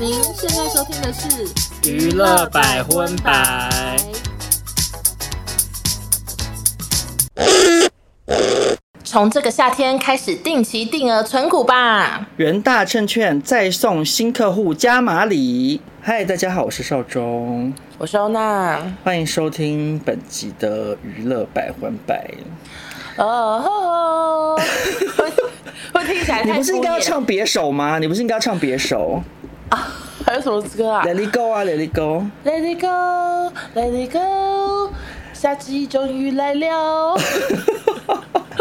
[0.00, 3.96] 您现在收听的是娱乐百分百。
[9.02, 12.28] 从这个夏天开始定期定额存股吧！
[12.36, 15.80] 元大证券再送新客户加码礼。
[16.00, 22.24] 嗨，大家好，我是邵忠，我是欧娜，欢迎收听本集的娱乐百分百。
[23.16, 24.56] 哦，
[25.92, 27.98] 会听起来你不是应该要唱别首吗？
[27.98, 29.24] 你不是应该要唱别首啊？
[30.28, 34.92] 还有什么歌啊？Let it go 啊，Let it go，Let it go，Let it go，
[35.32, 37.16] 夏季终于来了。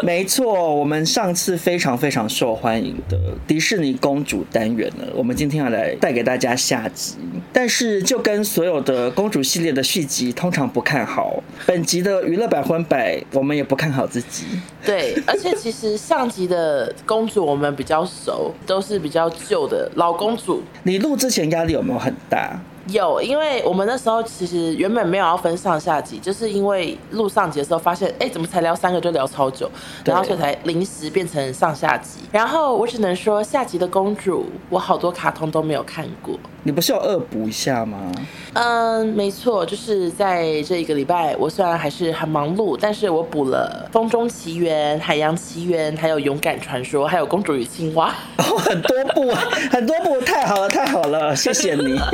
[0.04, 7.16] 没错，我们上次非常非常受欢迎的迪士尼公主单元呢，我们今天要来带给大家下集。
[7.52, 11.42] 但是就跟所有的公主系列的续集，通常不看好。
[11.66, 14.46] 本集的娱乐百分百，我们也不看好自己。
[14.86, 20.62] 对，而且其实上集的公主我们比较熟，都是比较旧的老公主。
[20.84, 22.60] 你录之前压力有没有很大？
[22.90, 29.70] 有，因为我们那时候其实原本没有要分上下集，就是因为录上集的时候发现，哎，怎么才聊三个就聊超久，
[30.06, 32.20] 然后所以才临时变成上下集。
[32.32, 36.38] 然后我只能说，下集的公主，我好多卡通都没有看过。
[36.68, 38.12] 你不是要恶补一下吗？
[38.52, 49.32] 嗯，没错，就是在这一个礼拜，我虽然还是很忙碌，但是我补了《风中奇缘》《海洋奇缘》，还有《勇敢传说》，还有《公主与青蛙》哦，很多部，
[49.72, 51.98] 很多部，太好了，太好了，谢谢你。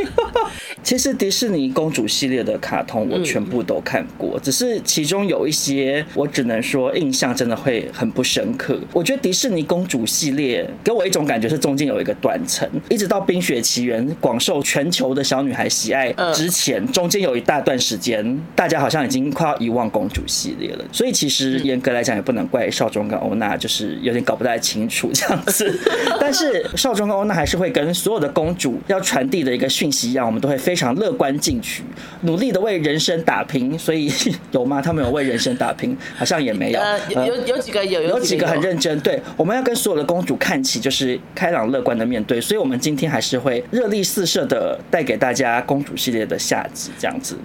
[0.84, 8.78] 其实迪士尼公主系列的卡通我全部都看过，嗯，只是其中有一些我只能说印象真的会很不深刻。
[8.92, 20.84] 我觉得迪士尼公主系列给我一种感觉是中间有一个断层，一直到《冰雪奇缘》广受全球的小女孩喜爱之前，中间有一大段时间大家好像已经快要遗忘公主系列了。
[20.92, 25.80] 所以其实严格来讲也不能怪少中跟欧娜，就是有点搞不太清楚这样子。
[26.20, 30.74] 但是少中跟欧娜还是会跟所有的公主要传递的一个讯息一样，我们都会非。
[30.74, 31.84] 非常乐观进取，
[32.22, 34.12] 努力的为人生打拼，所以
[34.50, 34.82] 有吗？
[34.82, 36.80] 他们有为人生打拼，好像也没有。
[36.80, 39.00] 呃，有有几个有，有几个很认真。
[39.02, 42.42] 对，我们要跟所有的公主看齐，就是开朗乐观的面对。
[42.42, 47.38] 所以，我们今天还是会热力四射的带给大家公主系列的下集，这样子。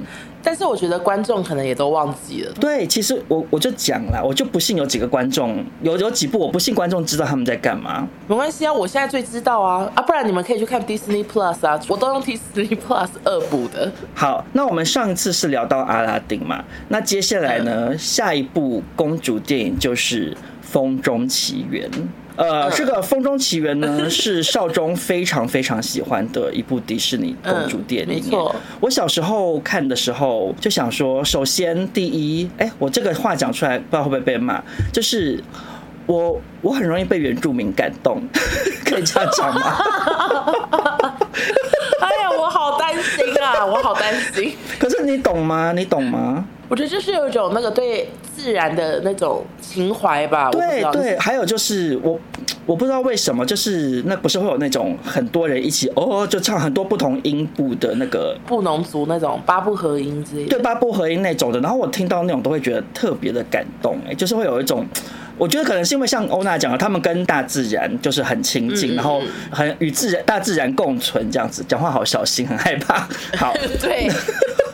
[0.42, 2.52] 但是我觉得观众可能也都忘记了。
[2.58, 8.08] 对，其实我我就讲了，我就不信有几个观众有有几部我不信观众知道他们在干嘛。
[8.26, 13.92] 没关系啊，我现在最知道啊啊，不然你们可以去看 Disney Plus 啊，我都用 Disney Plus 二部的。
[14.14, 20.32] 好，那我们上一次是聊到阿拉丁嘛，那接下来呢，嗯、下一部公主电影就是
[20.62, 21.90] 《风中奇缘》。
[22.38, 28.22] 呃，这个《风中奇缘》呢， 是少中非常非常喜欢的一部迪士尼公主电影。
[28.78, 34.62] 我小时候看的时候就想说，首先第一，哎，我这个话讲出来，不知道会不会被骂，
[34.92, 35.42] 就是
[36.06, 38.22] 我我很容易被原住民感动，
[38.86, 39.76] 可以这样讲吗？
[42.00, 44.54] 哎呀，我好担心啊，我好担心。
[44.78, 45.72] 可是你懂吗？
[45.74, 46.46] 你懂吗？
[46.68, 50.50] 我觉得就是有一种那个对自然的那种情怀吧。
[50.50, 52.18] 对对，还有就是我
[52.66, 60.50] 我不知道为什么，就是那不是会有那种很多人一起哦，就唱很多不同音部的那个布农族那种八部合音之类的。
[60.50, 61.58] 对，八部合音那种的。
[61.60, 64.86] 然后我听到那种都会觉得特别的感动，哎，就是会有一种，
[65.38, 71.64] 我觉得可能是因为像欧娜讲的，他们跟大自然就是很亲近，嗯，然后很与自然大自然共存这样子。
[71.66, 73.08] 讲话好小心，很害怕。
[73.38, 74.06] 好， 对。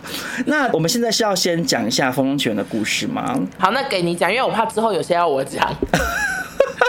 [0.46, 3.38] 那我们现在是要先讲一下《风中奇缘》的故事吗？
[3.58, 5.74] 好，那给你讲，因为我怕之后有些要我讲。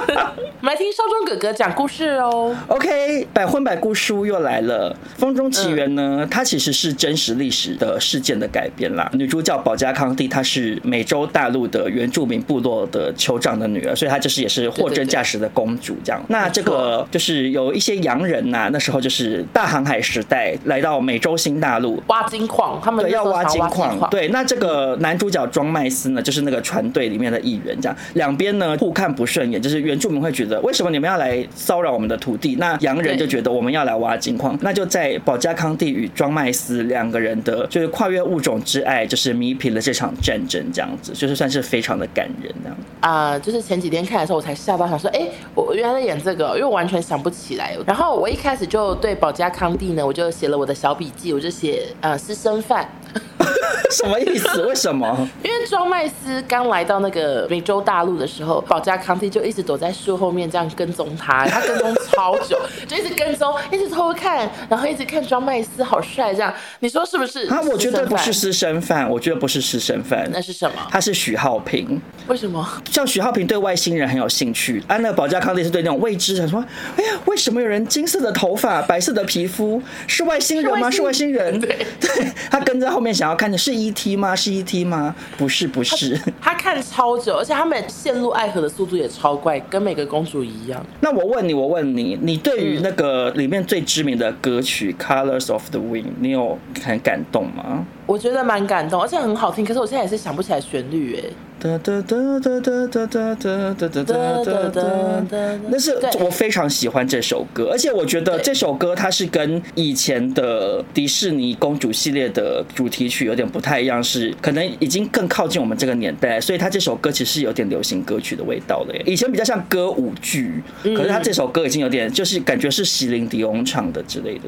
[0.07, 0.13] 我
[0.61, 2.55] 们来听少中哥哥讲故事哦。
[2.67, 4.95] OK，百分百故事屋又来了。
[5.19, 9.09] 《风中奇缘》呢，它其实是真实历史的事件的改编啦。
[9.13, 16.21] 女主角保加康蒂，她是美洲大陆的原住民部落的酋长的女儿，所以她就是也是货真价实的公主这样。
[16.29, 23.99] 那这个就是有一些洋人呐、啊，那时候就是大航海时代来到美洲新大陆挖金矿，他们要挖金矿。
[24.09, 30.60] 对，那这个男主角庄麦斯呢，就是那个船队里面的一员，这样两边呢互看不顺眼，就是原住民会觉得。
[30.62, 32.56] 为什么你们要来骚扰我们的土地？
[32.57, 42.78] 那洋人就觉得我们要来挖金矿，那就在保加康帝与庄麦斯两个人的，就是跨越物种之爱，就是弥平了这场战争，这样子，就是算是非常的感人这样。
[43.02, 47.75] 啊、呃，就是前几天看的时候，我才吓到，想说，哎、欸，我原来在演这个，因为我完全想不起来。
[47.86, 52.90] 然后我一开始就对保加康帝呢，我就写了我的小笔记，我就写呃私生饭。
[53.92, 54.63] 什么意思？
[54.66, 55.07] 为什么？
[55.44, 66.53] 因为庄麦斯刚来到那个美洲大陆的时候，保加康帝就一直躲在树后面这样跟踪他，他跟踪超久，就一直跟踪，一直偷看，然后一直看庄麦斯好帅这样。
[66.80, 67.47] 你说是不是？
[67.47, 70.75] 啊，我觉得不是私生饭，我觉得不是私生饭，那是什么？
[70.89, 72.01] 他是许浩平。
[72.27, 72.68] 为什么？
[72.92, 76.63] 像许浩平对外星人很有兴趣，啊，那个宝嘉康帝是对那种未知的说，
[76.97, 80.89] 哎呀，为什么有人金色的头发、白色的皮肤，是外星人吗？
[80.89, 81.59] 是外星人。
[81.59, 84.15] 对， 对，他跟在后面想要看的是 E.T.
[84.15, 84.36] 吗？
[84.36, 84.83] 是 E.T.
[84.83, 85.15] 吗？
[85.38, 86.18] 不是，不是。
[86.42, 90.85] 他，他看超久，而且他们陷入爱河的速度也超快，跟每个公主一样。
[91.01, 97.85] 那我问你，我问你，你对于那个里面最知名的歌曲《Colors of the Wind》，你有很感动吗？
[98.05, 99.65] 我觉得蛮感动，而且很好听。
[99.65, 101.23] 可是我现在也是想不起来旋律，哎。
[101.65, 105.59] 哒哒哒哒哒哒哒哒哒哒哒。
[105.67, 118.95] 那是我非常喜欢这首歌，而且我觉得这首歌它是跟以前的迪士尼公主系列的主题曲有点不太一样，是可能已经更靠近我们这个年代，所以它这首歌其实有点流行歌曲的味道的。
[119.03, 124.41] 以前比较像歌舞剧，可是它这首歌已经有点就是感觉是席琳迪翁唱的之类的。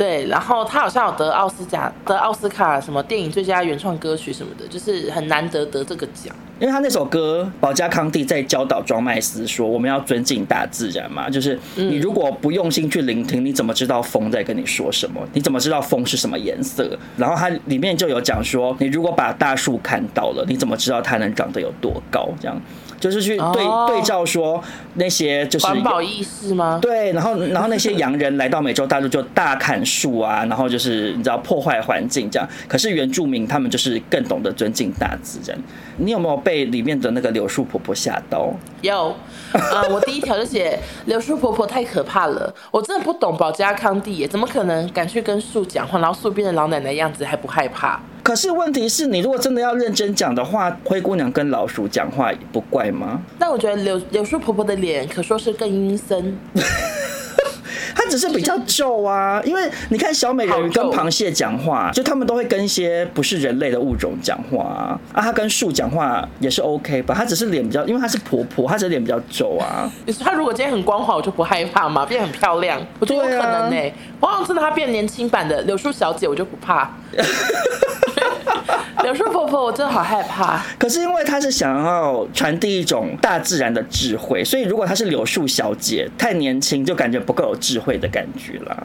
[0.00, 6.34] 对，然后他好像有得奥斯卡，得奥斯卡什么电影最佳原创歌曲什么的，就是很难得得这个奖。
[6.58, 15.20] 因为他那首歌，保加康蒂在教导庄麦斯说，我们要尊敬大自然嘛，就是你如果不用心去聆听，你怎么知道风在跟你说什么？
[15.34, 16.98] 你怎么知道风是什么颜色？
[17.18, 22.26] 然后它里面就有讲说，你如果把大树砍倒了，你怎么知道它能长得有多高？
[22.40, 22.58] 这样。
[23.00, 24.62] 就是去对对照说
[24.94, 26.78] 那些就是环保意识吗？
[26.80, 32.48] 对，然后然后那些洋人来到美洲大陆就大砍树啊，然后就是你知道破坏环境这样。
[32.68, 35.58] 可是原住民他们就是更懂得尊敬大自然。
[35.96, 38.52] 你有没有被里面的那个柳树婆婆吓到？
[38.82, 39.14] 有，
[39.52, 42.54] 呃，我第一条就写柳树婆婆太可怕了。
[42.70, 48.00] 我真的不懂保加康蒂耶，怎么可能敢去跟树讲话，然后树变成老奶奶样子还不害怕？
[48.30, 53.20] 可是问题是你如果真的要认真讲的话，灰姑娘跟老鼠讲话也不怪吗？
[53.36, 56.38] 但我觉得柳柳树婆婆的脸可说是更阴森。
[57.92, 65.00] 他只是比较皱啊，因为你看小美人鱼跟螃蟹讲话，就他们都会跟一些不是人类的物种讲话啊。
[65.12, 67.12] 啊，他跟树讲话也是 OK 吧？
[67.12, 69.90] 他只是脸比较，因为他是婆婆，他只是脸比较皱啊。
[70.06, 72.06] 你说他如果今天很光滑，我就不害怕吗？
[72.06, 73.92] 变很漂亮，我觉得有可能呢、欸。
[74.20, 76.90] 我好像真的他变年轻版的柳树小姐，我就不怕。
[79.02, 80.62] 柳树婆婆，我真的好害怕。
[80.78, 88.76] 可是因为她是想要传递一种大自然的智慧，所以如果她是柳树小姐，太年轻就感觉不够有智慧的感觉啦。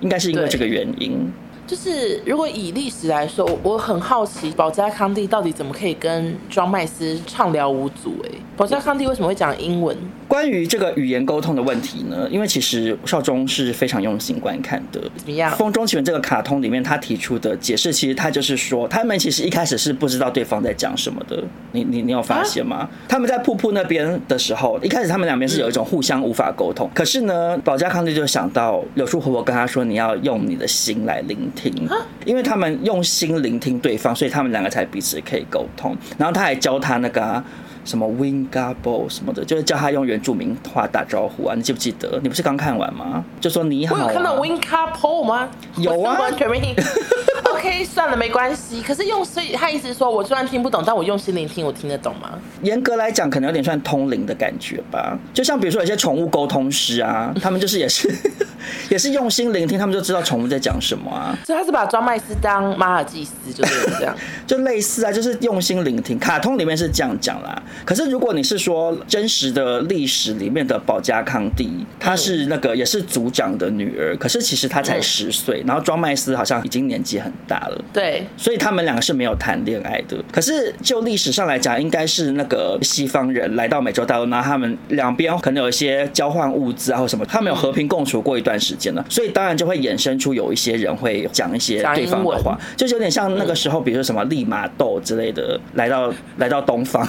[0.00, 1.32] 应该是因为这个原因。
[1.72, 8.14] 就是如果以历史来说，我很好奇保加康帝到底怎么可以跟庄麦斯畅聊无阻？
[8.26, 8.28] 哎，
[8.58, 9.96] 保加康帝为什么会讲英文？
[10.28, 12.28] 关于这个语言沟通的问题呢？
[12.30, 15.00] 因为其实少中是非常用心观看的。
[15.16, 15.50] 怎么样？
[15.56, 21.42] 《风中奇缘》这个卡通里面，他提出的解释，其实他就是说，他们其实一开始是不知道对方在讲什么的。
[21.72, 22.76] 你你你有发现吗？
[22.76, 22.90] 啊？
[23.08, 26.90] 他们在瀑布那边的时候，一开始他们两边是有一种互相无法沟通。
[26.94, 31.88] 可是呢，保加康帝就想到柳树婆婆跟他说：“你要用你的心来聆听。”听，
[32.24, 35.96] 因为他们用心聆听对方，所以他们两个才彼此可以沟通。
[36.18, 37.44] 然后他还教他那个、啊、
[37.84, 41.54] 什么 Wingabo 什么的，就是叫他用原住民话打招呼啊。
[41.56, 42.18] 你记不记得？
[42.22, 43.24] 你不是刚看完吗？
[43.40, 44.04] 就说你好、啊。
[44.04, 45.48] 我有看到 Wingabo 吗？
[45.76, 46.18] 有啊。
[47.52, 48.82] OK，算了，没关系。
[48.82, 52.30] 可是用，所以他意思是说，我虽然听不懂，但我用心聆听，我听得懂吗？
[52.62, 55.16] 严格来讲，可能有点算通灵的感觉吧。
[55.32, 58.12] 就像比如说，有些宠物沟通师啊， 他们就是也是
[58.90, 61.36] 也是用心聆听，他们就知道宠物在讲什么啊。
[61.44, 66.18] 所以他是把庄麦斯当马尔济斯，就是这样，就类似啊，就是用心聆听。
[66.18, 67.62] 卡通里面是这样讲啦。
[67.84, 77.58] 可是如果你是说真实的历史里面的保加康帝，她是那个也是族长的女儿，可是其实她才十岁，然后庄麦斯好像已经年纪很大。
[77.68, 80.16] 了，对，所以他们两个是没有谈恋爱的。
[80.30, 97.06] 可是就历史上来讲，应该是那个西方人来到美洲大陆，然后他们两边可能有一些交换物资啊，或什么，他们有和平共处过一段时间了，所以当然就会衍生出有一些人会讲一些对方的话，就是有点像那个时候，比如说什么利玛窦之类的，来到来到东方。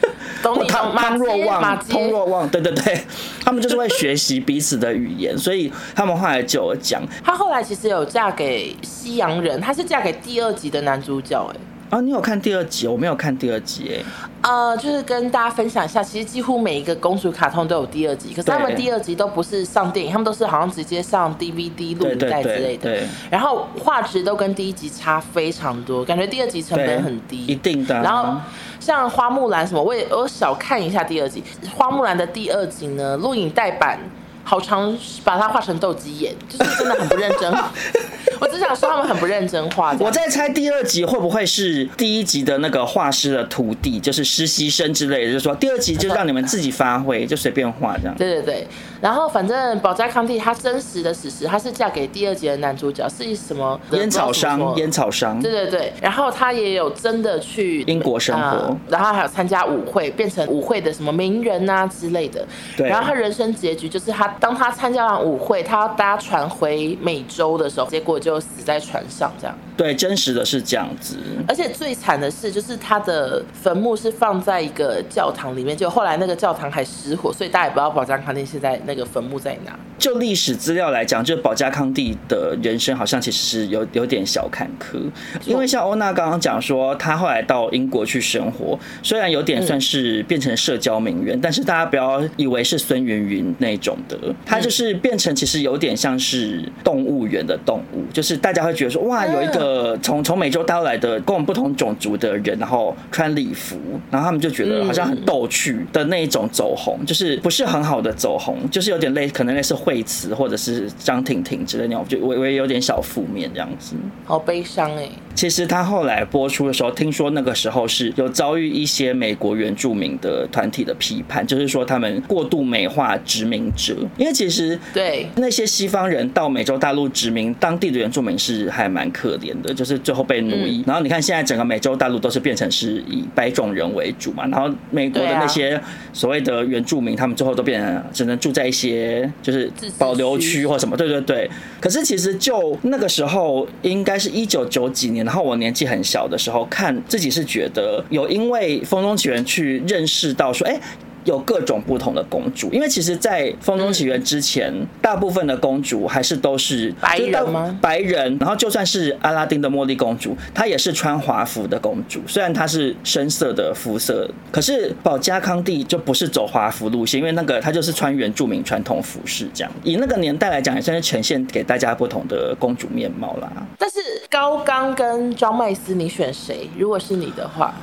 [0.42, 3.00] 懂你，汤汤若望，通若望，对对对，
[3.44, 7.02] 他们就是会学习彼此的语言，所以他们后来就有讲。
[7.24, 11.71] 他后来其实有嫁给西洋人，他是嫁给第二集的男主角，哎。
[11.92, 12.88] 啊，你有看第二集？
[12.88, 14.02] 我没有看第二集，哎。
[14.40, 22.98] 呃，就是跟大家分享一下，其实几乎每一个公主卡通都有第二集，可是他们第二集都不是上电影，他们都是好像直接上 DVD 录影带之类的。
[23.30, 27.44] 然后画质都跟第一集差非常多，感觉第二集成本很低。
[27.44, 27.94] 一定的。
[28.00, 28.40] 然后。
[28.80, 31.40] 像花木兰什么，我也我少看一下第二集。
[31.76, 33.96] 花木兰的第二集呢，录影带版
[34.44, 37.52] 好长，把它画成斗鸡眼，就是真的很不认真。
[38.40, 39.94] 我只想说他们很不认真画。
[40.00, 48.14] 我在猜第二集会不会是第一集的那个画师的徒弟，就是实习生之类的，就是说第二集就让你们自己发挥，就随便画这样。
[48.16, 48.66] 对对对。
[49.00, 54.74] 然后反正宝嘉康帝她真实的史实，她是嫁给第二集的男主角，是一什么烟草商？
[54.76, 55.40] 烟草商。
[55.40, 55.92] 对对对。
[56.00, 62.44] 然后她也有真的去英国生活，嗯、然后还有参加舞会，变成舞会的什么名人啊之类的。
[62.76, 62.88] 对。
[62.88, 69.56] 然后她人生结局就是她当他参加完舞会，他要搭船回美洲的时候，结果就死在船上这样。
[69.76, 71.16] 对，真实的是这样子。
[71.48, 79.78] 而且最惨的是，就是他的坟墓是放在一个教堂里面，就后来那个教堂还失火，所以大家也不知道保加康定现在那个坟墓在哪。
[80.02, 84.98] 就历史资料来讲，就保加康帝的人生好像其实是有有点小坎坷，
[85.46, 103.78] 因为像欧娜刚刚讲说，她后来到英国去生活，虽然有点算是变成社交名媛，但是大家不要以为是孙云云那种的，她就是变成其实有点像是动物园的动物，就是大家会觉得说，哇，有一个从从美洲带来的跟我们不同种族的人，然后穿礼服，
[104.10, 113.94] 然后他们就觉得好像很逗趣的那一种走红，就是不是很好的走红，就是有点类可能类似惠慈或者是张婷婷之类那种，就微微有点小负面这样子，
[114.24, 115.06] 好悲伤哎。
[115.34, 130.84] 其实他后来播出的时候，听说那个时候是有遭遇一些美国原住民的团体的批判，就是说他们过度美化殖民者，因为其实对那些西方人到美洲大陆殖民当地的原住民是还蛮可怜的，就是最后被奴役。
[130.86, 135.80] 然后你看现在整个美洲大陆都是变成是以白种人为主嘛，然后美国的那些
[136.12, 141.50] 所谓的原住民，他们最后都变成只能住在一些就是保留区或什么，对对对。
[141.80, 145.24] 可是其实就那个时候，应该是一九九几年。
[145.24, 150.80] 然后我年纪很小的时候，看自己是觉得有因为《风中奇缘》去认识到说，哎。
[151.24, 157.78] 有各种不同的公主，因为其实，在《风中奇缘》之前，大部分的公主还是都是白人吗？
[157.80, 169.72] 白人，然后就算是阿拉丁的茉莉公主，她也是穿华服的公主，虽然她是深色的肤色，可是保加康帝就不是走华服路线，因为那个她就是穿原住民传统服饰这样。
[169.84, 173.50] 以那个年代来讲，也算是呈现给大家不同的公主面貌啦。
[173.78, 173.98] 但是
[174.28, 176.68] 高刚跟庄麦斯，你选谁？
[176.76, 177.74] 如果是你的话？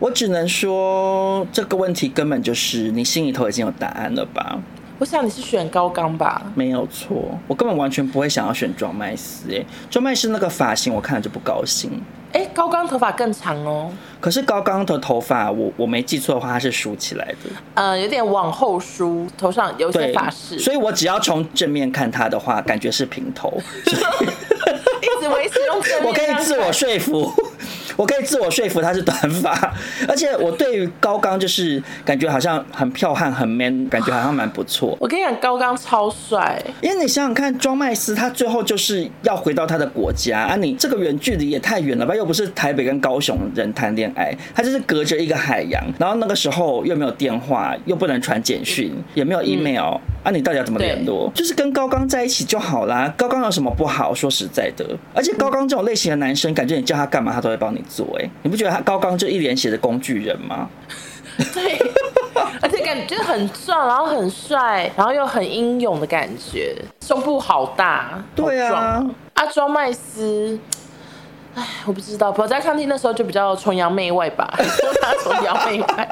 [0.00, 4.58] 我只能说这个问题根本就是你心里头已经有答案了吧？
[5.00, 6.42] 我想你是选高冈吧？
[6.54, 9.44] 没有错，我根本完全不会想要选庄麦斯。
[9.52, 12.00] 哎，庄麦斯那个发型我看了就不高兴。
[12.32, 13.90] 哎，高冈头发更长哦。
[14.20, 17.50] 可是高冈的头发，我我没记错的话，它是梳起来的。
[17.74, 20.58] 呃，有点往后梳，头上有些发饰。
[20.58, 23.52] 所以我只要从正面看他的话，感觉是平头。
[25.00, 27.32] 一直维持用正面， 我可以自我说服。
[27.98, 29.74] 我可以自我说服他是短发，
[30.06, 34.96] 而且我对于高刚就是感觉好像很剽悍、很 man，感觉好像蛮不错。
[35.00, 42.14] 我跟你讲，高刚超帅，因为你想想看，庄麦斯他最后就是要回到他的国家啊，你这个远距离也太远了吧？
[42.14, 51.30] 又不是台北跟高雄人谈恋爱，他就是隔着一个海洋，然后那个时候又没有电话，又不能传简讯，也没有 email，嗯，啊，你到底要怎么联络？
[51.34, 53.12] 就是跟高刚在一起就好啦。
[53.16, 54.12] 高刚有什么不好？
[54.14, 54.84] 说实在的，
[55.14, 58.06] 而且高刚这种类型的男生，感觉你叫他干嘛，他都会帮你做。
[58.20, 60.68] 哎，你不觉得他高刚就一脸写的工具人吗？
[61.54, 61.78] 对，
[62.60, 69.04] 而且感觉很壮，然后很帅，然后又很英勇的感觉，胸部好大，对啊。
[69.34, 70.58] 阿庄麦斯，
[71.54, 76.08] 哎，我不知道，宝嘉康蒂那时候就比较崇洋媚外吧， 说他崇洋媚外。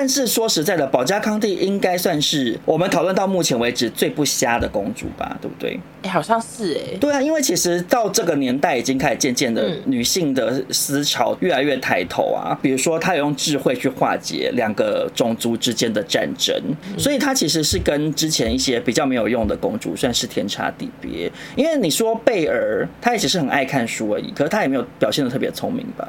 [0.00, 5.76] 但是说实在的，保加康帝应该算是我们讨论到目前为止最不瞎的公主吧，对不对？
[6.02, 6.96] 哎，好像是哎。
[7.00, 12.56] 对啊，因为其实到这个年代已经开始渐渐的女性的思潮越来越抬头啊。
[12.62, 16.54] 比如说，她有用智慧去化解两个种族之间的战争，
[16.96, 21.28] 所以她其实是跟之前一些比较没有用的公主算是天差地别。
[21.56, 26.06] 因为你说贝尔，她也只是很爱看书而已，可是她也没有表现的特别聪明吧？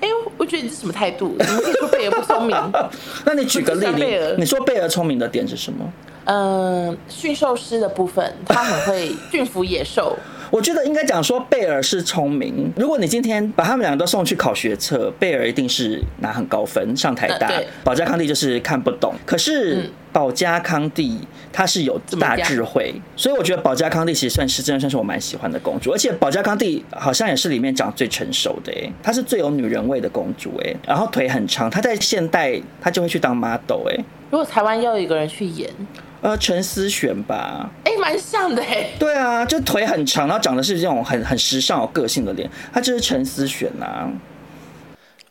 [0.00, 1.36] 哎，我觉得你是什么态度？
[1.40, 2.56] 怎么可以说贝儿不聪明？
[3.24, 3.86] 那你举个例
[4.18, 5.92] 子，你说贝儿聪明的点是什么？
[6.24, 10.16] 嗯，驯兽师的部分，他很会驯服野兽。
[10.50, 12.72] 我觉得应该讲说贝儿是聪明。
[12.76, 17.50] 如果你今天把他们两个都送去考学测，贝儿一定是拿很高分上台大，
[17.82, 19.14] 保加康帝就是看不懂。
[19.24, 21.20] 可是宝嘉康帝
[21.52, 25.92] 他是有大智慧，所以我觉得保加康帝其实算是真的算是我蛮喜欢的公主。
[25.92, 34.04] 而且保加康帝好像也是里面长最成熟的，哎，她是最有女人味的公主，哎，然后腿很长，她在现代她就会去当 model，哎。
[34.30, 35.68] 如果台湾要有一个人去演。
[36.22, 38.88] 呃，陈思璇吧，哎、欸，蛮像的哎。
[38.98, 44.08] 对啊，就腿很长，然后长得是这种很很时尚、有个性的脸，她就是陈思璇呐。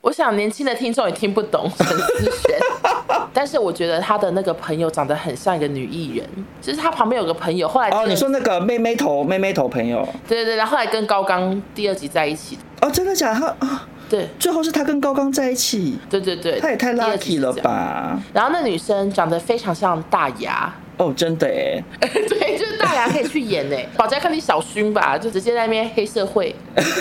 [0.06, 2.56] 我想年轻的听众也听不懂陈思璇，
[3.34, 6.30] 但是我觉得他的那个朋友长得很像一个女艺人，
[6.62, 13.40] 就是他旁边有个朋友，后来哦，你说那个妹妹头妹妹头朋友，对对对，然后后来跟高刚第二集在一起，哦，真的假的？
[13.40, 18.22] 他啊，对，最后是他跟高刚在一起，对对对，他也太 lucky 了吧？
[18.32, 20.72] 然后那女生长得非常像大牙。
[20.98, 26.56] 哦，真的哎， 对，就是大牙可以去演哎，保家看你小薰吧，就直接在那边黑社会。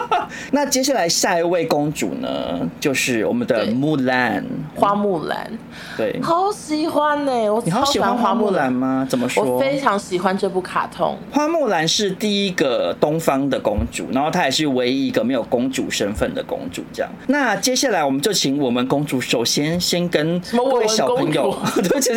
[0.52, 4.44] 那接下来下一位公主呢，就是我们的木兰，
[4.74, 5.50] 花木兰。
[5.96, 9.06] 对，好喜欢呢，我你好喜欢花木兰吗？
[9.08, 9.44] 怎么说？
[9.44, 11.16] 我非常喜欢这部卡通。
[11.30, 16.82] 花木兰是第一个东方的公主，然后她也是唯一一个没有公主身份的公主。
[16.92, 22.10] 这样，那接下来我们就请我们公主首先先跟各位小朋友， 对不起，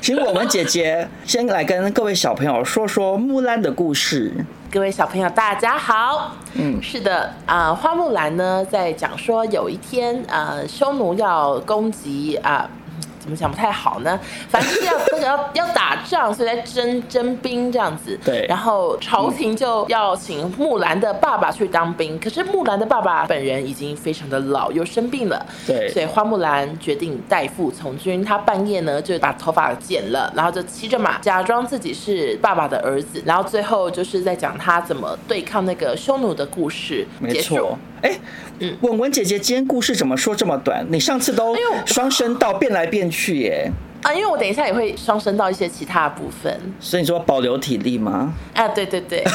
[0.00, 4.32] 请我们姐姐先来跟各位小朋友说说木兰的故事。
[4.72, 6.32] 各位小朋友，大家好。
[6.54, 12.66] 嗯，是的，啊、呃，花木兰呢，在讲说有一天，呃，匈奴要攻击啊。
[12.66, 12.81] 呃
[13.22, 14.18] 怎么讲不太好呢？
[14.50, 18.18] 反正是要那个要要打仗，所以在征征兵这样子。
[18.24, 18.44] 对。
[18.48, 25.46] 然后朝廷就要请木兰的爸爸去当兵，可是木兰的爸爸本人已经非常的老，又生病了。
[25.64, 25.88] 对。
[25.90, 28.24] 所以花木兰决定代父从军。
[28.24, 33.22] 她半夜呢就把头发剪了，然后就骑着马，假装自己是爸爸的儿子。
[33.24, 37.06] 然后最后就是在讲他怎么对抗那个匈奴的故事。
[37.20, 37.78] 没错。
[38.02, 38.18] 哎。
[38.58, 40.86] 嗯，文文姐姐，今天故事怎么说这么短？
[40.88, 43.70] 你上次都双声道变来变去耶。
[44.02, 46.52] 啊，因为我等一下也会双升到一些其他的部分。
[46.80, 48.34] 所以你说保留体力吗？
[48.54, 49.22] 啊，对对对。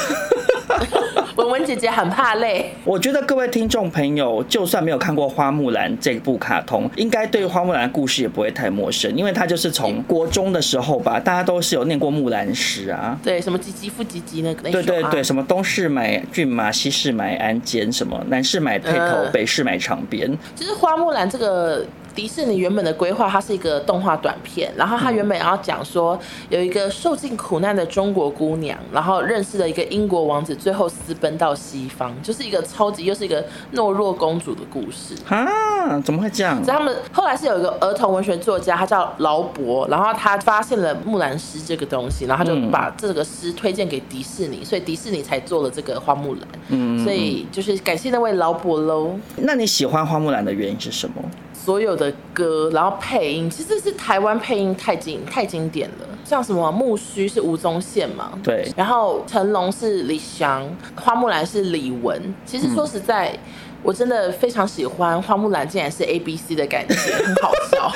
[1.37, 2.73] 文文姐姐很怕累。
[2.83, 13.17] 我觉得各位听众朋友，就算没有看过《花木兰》这部卡通，应该对花木兰的故事也不会太陌生，因为它就是从国中的时候吧，大家都是有念过木兰诗啊。
[13.23, 14.69] 对，什么唧唧复唧唧那个。
[14.69, 20.35] 对对对，什么东市买骏马，西市买鞍鞯，什么南市买辔头，呃、北市买长鞭。
[20.55, 21.85] 其实花木兰这个。
[22.17, 26.19] 迪士尼原本的规划，它是一个动画短片，然后它原本要讲说
[26.49, 33.45] 有一个受尽苦难的中国姑娘，然后认识了一个英国王子，最后私奔到西方，就是一个超级又是一个
[33.75, 35.99] 懦弱公主的故事啊？
[36.03, 36.55] 怎么会这样？
[36.65, 46.41] 所以他们后来是有一个儿童文学作家，他叫劳勃，然后他发现了木兰诗这个东西，然后他就把这个诗推荐给迪士尼，所以迪士尼才做了这个花木兰。
[46.69, 49.11] 嗯，所以就是感谢那位劳勃喽。
[49.35, 51.21] 那你喜欢花木兰的原因是什么？
[51.53, 56.07] 所有的歌，然后配音，其实是台湾配音太经太经典了。
[56.23, 58.31] 像什么木须是吴宗宪嘛？
[58.43, 58.69] 对。
[58.75, 62.19] 然后成龙是李翔，花木兰是李玟。
[62.45, 63.39] 其实说实在，嗯、
[63.83, 67.91] 我真的非常喜欢花木兰，竟然是 A B C 的感觉，很好笑。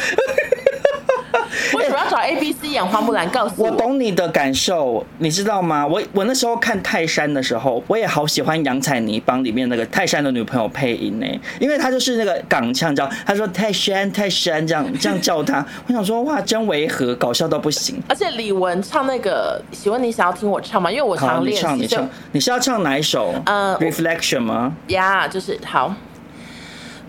[1.73, 3.29] 为什么要找 A B C 演花木兰？
[3.29, 5.85] 告诉我，我懂你的感受，你知道吗？
[5.85, 11.25] 我我那时候看泰山的时候，我也好喜欢杨采妮帮里面那个泰山的女朋友配音呢，
[11.59, 18.01] 因为她就是那个港腔，叫她说泰山泰山这样这样叫她，我想说哇，真违和，搞笑到不行。
[18.07, 20.91] 而且李玟唱那个，请问你想要听我唱吗？
[20.91, 21.63] 因为我常练习。
[21.63, 23.33] 你唱，你唱，你是要唱哪一首？
[23.45, 24.73] 嗯，Reflection 吗？
[24.87, 25.93] 呀，就是好。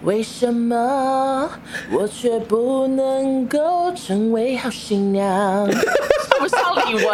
[0.05, 1.49] 为什么
[1.93, 5.71] 我却不能够成为好新娘？
[5.71, 7.07] 像不像李玟？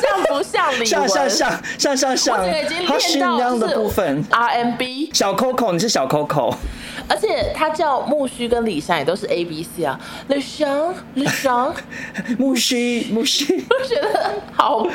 [0.00, 0.86] 像不像李玟？
[0.86, 2.40] 像像像像像像。
[2.40, 4.24] 我已经好新娘的部分。
[4.30, 5.12] RMB。
[5.12, 6.54] 小 Coco，你是小 Coco。
[7.06, 11.74] 而且他叫木须跟李湘也都是 A B C 啊，李湘李湘，
[12.38, 14.90] 木须木须，我觉得好怪，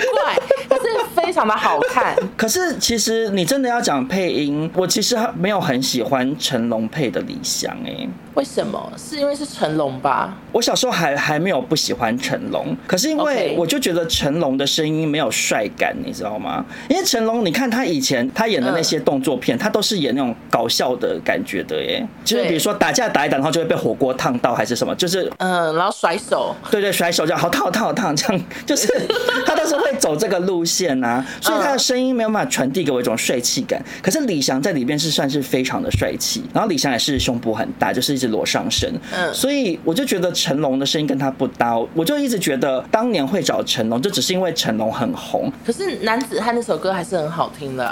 [0.68, 0.84] 可是
[1.16, 2.16] 非常的好看。
[2.36, 8.08] 可是其实你真的要讲配音，我其实没有很喜欢成龙配的李湘哎。
[8.36, 8.92] 为什么？
[8.98, 10.36] 是因为是成龙吧？
[10.52, 16.66] 我小时候还还没有不喜欢成龙，可是因为我就觉得成龙的声音没有帅感，你知道吗？
[16.90, 22.06] 因为成龙，你看他以前他演的那些动作片，他都是演那种搞笑的感觉的耶。
[22.24, 24.96] 就是比如说打架打一打，然后就会被火锅烫到，还是什么？
[24.96, 28.88] 就是嗯，然后甩手，对对，甩手这样，好烫好烫好烫，这样就是
[29.46, 33.84] 他都是会走这个路线啊，所以他的声音没有办法传递给我一种帅气感。
[34.02, 45.52] 可是李翔在里边是算是非常的帅气，然后李翔也是胸部很大，就是一直裸上身，嗯，所以我就觉得成龙的声音跟他不搭，我就一直觉得当年会找成龙，就只是因为成龙很红。
[45.66, 47.84] 可是男子汉那首歌还是很好听的。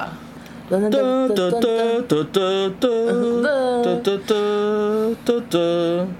[0.70, 1.60] 哒哒哒哒哒
[2.08, 2.48] 哒哒
[2.80, 2.88] 哒
[3.94, 4.18] 哒
[5.26, 5.58] 哒哒，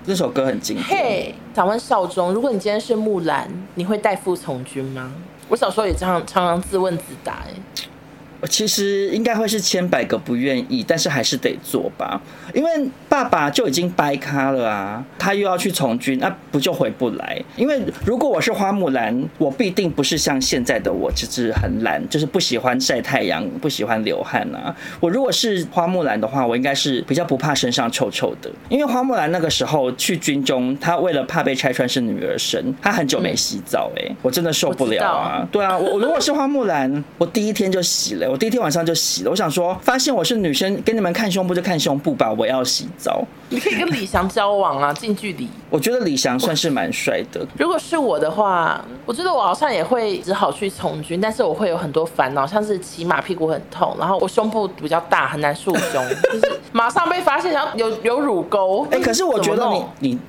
[0.06, 0.86] 这首歌很经典。
[0.88, 5.10] 嘿，想问少中，如果你今天是木兰，你会代父从军吗？
[5.48, 7.44] 我小时候也常常常自问自答。
[7.48, 7.54] 哎，
[8.50, 12.22] 其实应该会是千百个不愿意，但是还是得做吧，
[12.54, 12.70] 因为
[13.08, 17.40] 爸爸就已经掰咖了啊，他又要去从军，那、啊、不就回不来？
[17.56, 24.76] 因为如果我是花木兰，我必定不是像现在的我，就是很懒，就是不喜欢晒太阳，不喜欢流汗啊。
[25.00, 35.48] 我如果是花木兰的话，我应该是比较不怕身上臭臭的，因为花木兰那个时候去军中，她为了怕被拆穿是女儿身，她很久没洗澡、欸，哎，我真的受不了啊！
[35.52, 39.30] 对啊，我如果是花木兰，我第一天就洗了，我第一天晚上就洗了。
[39.30, 43.22] 我想说，发现我是女生，跟你们看胸部就看胸部吧，我要洗澡。
[43.50, 45.50] 你可以跟李翔交往啊，近距离。
[45.70, 47.46] 我觉得李翔算是蛮帅的。
[47.58, 58.88] 如果是我的话，我觉得我好像也会只好去从军，但是我会有很多烦恼，像是骑马屁股很痛，然后我胸部比较大，很难束胸，就是马上被发现，然后有有乳沟。
[58.92, 60.20] 哎、欸，可是我觉得你你。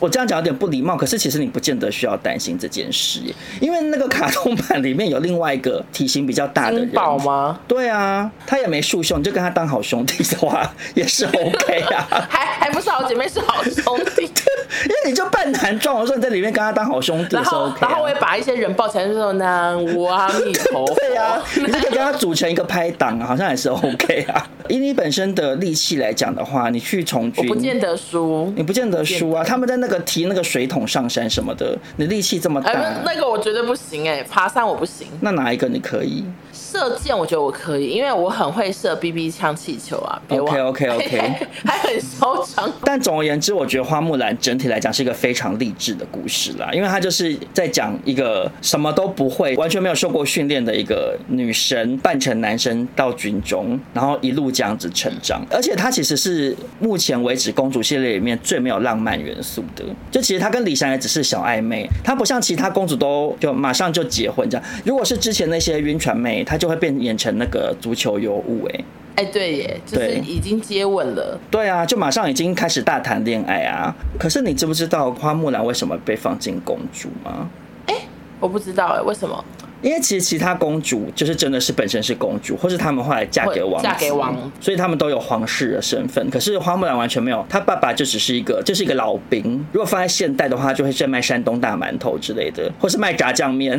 [0.00, 3.20] 我这样讲有点不礼貌，可是其实你不见得需要担心这件事，
[3.60, 6.90] 因为那个卡通版里面有另外一个体型比较大的人。
[6.90, 7.58] 宝吗？
[7.66, 12.06] 对啊，他也没束胸，你就跟他当好兄弟的话 也是 OK 啊。
[12.28, 14.22] 还还不是好姐妹，是好兄弟。
[14.84, 20.94] 因为你就扮男装，我说你在里面跟他当好兄弟是，OK 啊，然后然后我也把一些人抱起来，就说南无阿弥陀佛。
[20.96, 24.46] 对啊，你就可以跟他组成一个拍档，好像也是 OK 啊。
[24.68, 29.44] 以你本身的力气来讲的话，你去从军，我不见得输，你不见得输啊。
[29.44, 30.04] 他们在那个。
[30.04, 35.06] 提那个水桶上山什么的，你力气这么大，欸，那个我绝对不行哎，爬山我不行。
[35.22, 36.22] 那哪一个你可以？
[36.52, 40.20] 射箭我觉得我可以，因为我很会射 BB 枪气球啊。
[40.28, 41.18] OK OK OK，
[41.64, 42.70] 还很嚣张。
[42.82, 55.44] 但总而言之，我觉得花木兰整体来讲是一个非常励志的故事啦，因为她就是在讲一个什么都不会、完全没有受过训练的一个女神扮成男生到军中，然后一路这样子成长。
[55.50, 59.84] 而且她其实是目前为止公主系列里面最没有浪漫元素的。
[60.10, 64.66] 就其实他跟李珊也只是小暧昧，他不像其他公主都就马上就结婚这样。
[64.84, 68.84] 如果是之前那些晕船妹，她就会变演成那个足球尤物哎
[69.16, 71.38] 哎对耶，就是已经接吻了。
[71.50, 73.94] 对啊，就马上已经开始大谈恋爱啊。
[74.18, 77.48] 可是你知不知道花木兰为什么被放进公主吗？
[77.86, 77.94] 哎，
[78.40, 79.44] 我不知道哎，为什么？
[79.84, 86.26] 因为其实其他公主就是真的是本身是公主，或是他们后来嫁给王子，嫁给王，所以他们都有皇室的身份。
[86.30, 89.62] 可是花木兰完全没有，她爸爸就只是一个，就是一个老兵。
[89.72, 93.78] 如果放在现代的话，就会是卖山东大馒头之类的，或是卖炸酱面，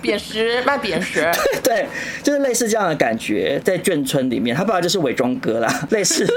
[0.00, 1.28] 扁食卖扁食，
[1.64, 1.84] 对，
[2.22, 3.60] 就是类似这样的感觉。
[3.64, 6.24] 在眷村里面，他爸爸就是伪装哥啦，类似。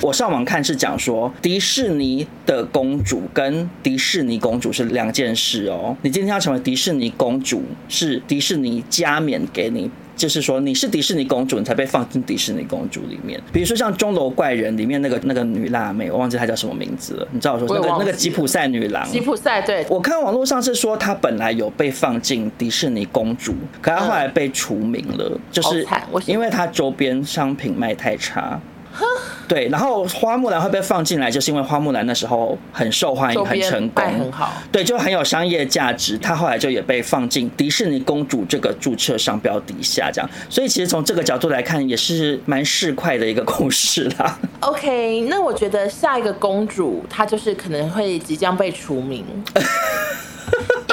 [0.00, 5.96] 我上网看是讲说，迪士尼的公主跟迪士尼公主是两件事哦。
[6.02, 13.40] 你今天要成为迪士尼公主，是迪士尼加冕给你，就是说你是迪士尼公主，你才被放进迪士尼公主里面。
[13.52, 17.28] 比如说像《钟楼怪人》里面那个那个女辣妹，我忘记她叫什么名字了。
[17.30, 19.08] 你知道我说那个那个吉普赛女郎？
[19.08, 19.86] 吉普赛对。
[19.88, 25.86] 我看网络上是说她本来有被放进迪士尼公主，可她后来被除名了，嗯、就是
[26.26, 28.60] 因为她周边商品卖太差。
[29.48, 36.16] 对，然后花木兰会被放进来，就是因为花木兰那时候很受欢迎、很成功，很好，对，就很有商业价值。
[36.18, 40.30] 她后来就也被放进迪士尼公主这个注册商标底下，这样。
[40.48, 44.38] 所以其实从这个角度来看，也是蛮市侩的一个故事啦。
[44.60, 49.24] OK，那我觉得下一个公主她就是可能会即将被除名。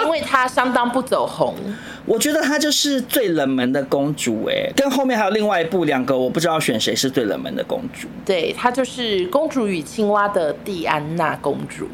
[0.03, 1.55] 因为她相当不走红，
[2.05, 8.07] 我觉得她就是最冷门的公主哎，跟后面还有另外一部两个，我不知道选谁是最冷门的公主。
[8.25, 11.87] 对，她就是《公主与青蛙》的蒂安娜公主。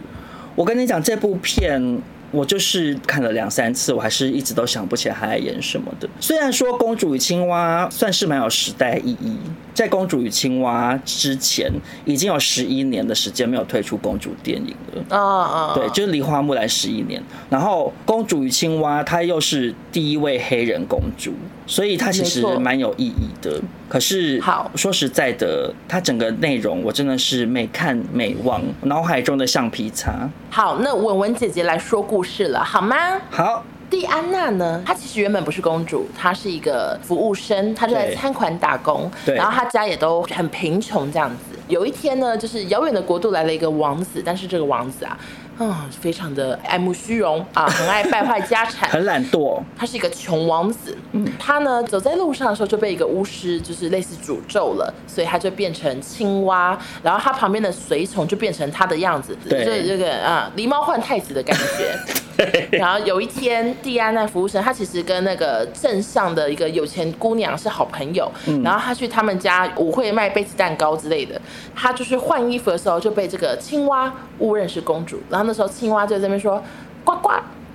[0.56, 6.08] 我跟你讲，这部片我就是看了两三次，我还是一直都想不起来她在演什么的。
[6.20, 9.38] 虽然说《公主与青蛙》算是蛮有时代意义。
[9.76, 11.70] 在《公主与青蛙》之前，
[12.06, 15.16] 已经有十一年的时间没有推出公主电影了。
[15.16, 17.22] 啊啊，对，就是离花木兰十一年。
[17.50, 21.34] 然后，《公主与青蛙》它又是第一位黑人公主，
[21.68, 23.62] 所以它其实蛮有意义的。
[23.90, 30.30] 可是，好说实在的，它整个内容我真的是每看每忘，脑海中的橡皮擦。
[30.50, 32.96] 好，那文文姐姐来说故事了，好吗？
[33.30, 33.66] 好。
[33.89, 34.82] 蒂安娜呢？
[34.86, 39.10] 她其实原本不是公主，她是一个服务生，她就在餐馆打工。
[39.26, 39.36] 对。
[39.36, 41.58] 然后她家也都很贫穷这样子。
[41.67, 45.17] 有一天呢，就是遥远的国度来了一个王子，但是这个王子啊，
[45.58, 49.62] 啊、哦，非常的爱慕虚荣啊， 很爱败坏家产，很懒惰。
[49.78, 50.98] 他是一个穷王子。
[51.13, 51.26] 嗯。
[51.39, 61.98] 他呢，走在路上的时候就被一个巫师，就是类似诅咒了，所以他就变成青蛙，然后他旁边的随从就变成他的样子，就是这个啊，狸猫换太子的感觉。
[62.72, 68.30] 然后有一天，蒂安娜服务生，她其实跟那个镇上的一个有钱姑娘是好朋友。
[68.46, 71.39] 嗯、然后她去他们家舞会卖杯子蛋糕之类的。
[71.74, 75.18] 她就是换衣服的时候就被这个青蛙误认是公主。
[75.30, 76.62] 然后那时候青蛙就在那边说
[77.06, 77.30] ：“呱呱，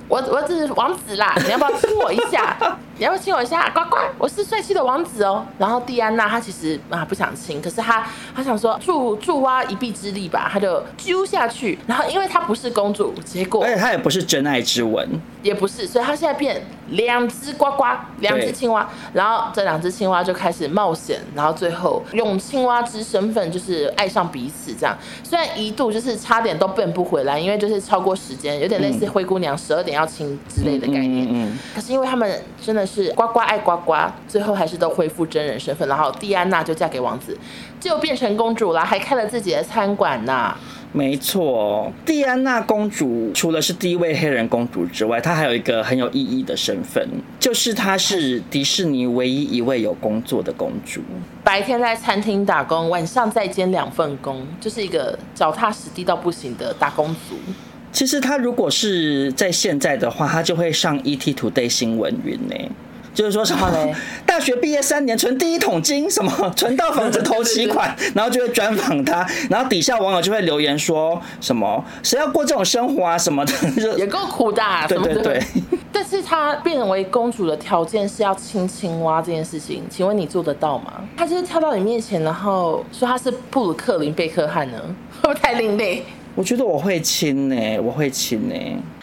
[0.08, 2.56] 我我这是王子啦，你要不要亲我一下？”
[3.00, 3.66] 你要不要亲我一下？
[3.70, 5.42] 呱呱，我是帅气的王子哦。
[5.56, 11.78] 然后蒂安娜她其实啊不想亲，可是她她想说助助蛙一臂之力吧，她就揪下去。
[11.86, 15.08] 然后因为她不是公主，结果而且她也不是真爱之吻，
[15.42, 17.84] 也不是，所以她现在变两只呱呱，
[18.18, 18.86] 两只青蛙。
[19.14, 24.94] 然后这两只青蛙就开始冒险，然后最后用青蛙之身份就是爱上彼此这样。
[25.24, 31.24] 虽然一度就是差点都变不回来，因为就是超过时间，有点类似灰姑娘十二点要亲之类的概念。
[31.24, 33.94] 嗯，嗯，嗯，可是因为他们真的是呱呱爱呱呱，
[34.26, 37.38] 最后还是都恢复真人身份，然后蒂安娜就嫁给王子，
[37.78, 40.54] 就变成公主了，还开了自己的餐馆呢。
[40.92, 51.00] 没错，蒂安娜公主除了是第一位黑人公主之外，她还有一个很有意义的身份，就是她是迪士尼唯一一位有工作的公主。
[51.44, 57.36] 白天在餐厅打工，晚上再兼两份工，就是一个脚踏实地到不行的打工族。
[57.92, 62.54] 其实他如果是在现在的话，他就会上 ET Today 新闻云呢。
[63.12, 63.92] 就是说什么呢？
[64.24, 73.52] 大学毕业三年存第一桶金，什么存到房子头期款，然后就会专访他，然后底下网友就会留言说什么谁要过这种生活啊什么的，
[73.98, 74.62] 也够苦的。
[74.88, 75.42] 对对对。
[75.90, 81.02] 但是她变为公主的条件是要亲青蛙这件事情，请问你做得到吗？
[81.16, 84.78] 她就是跳到你面前，然后说她是布鲁克林贝克汉呢，
[85.20, 86.04] 会不会太另类？
[86.34, 88.54] 我觉得我会亲呢，我会亲呢。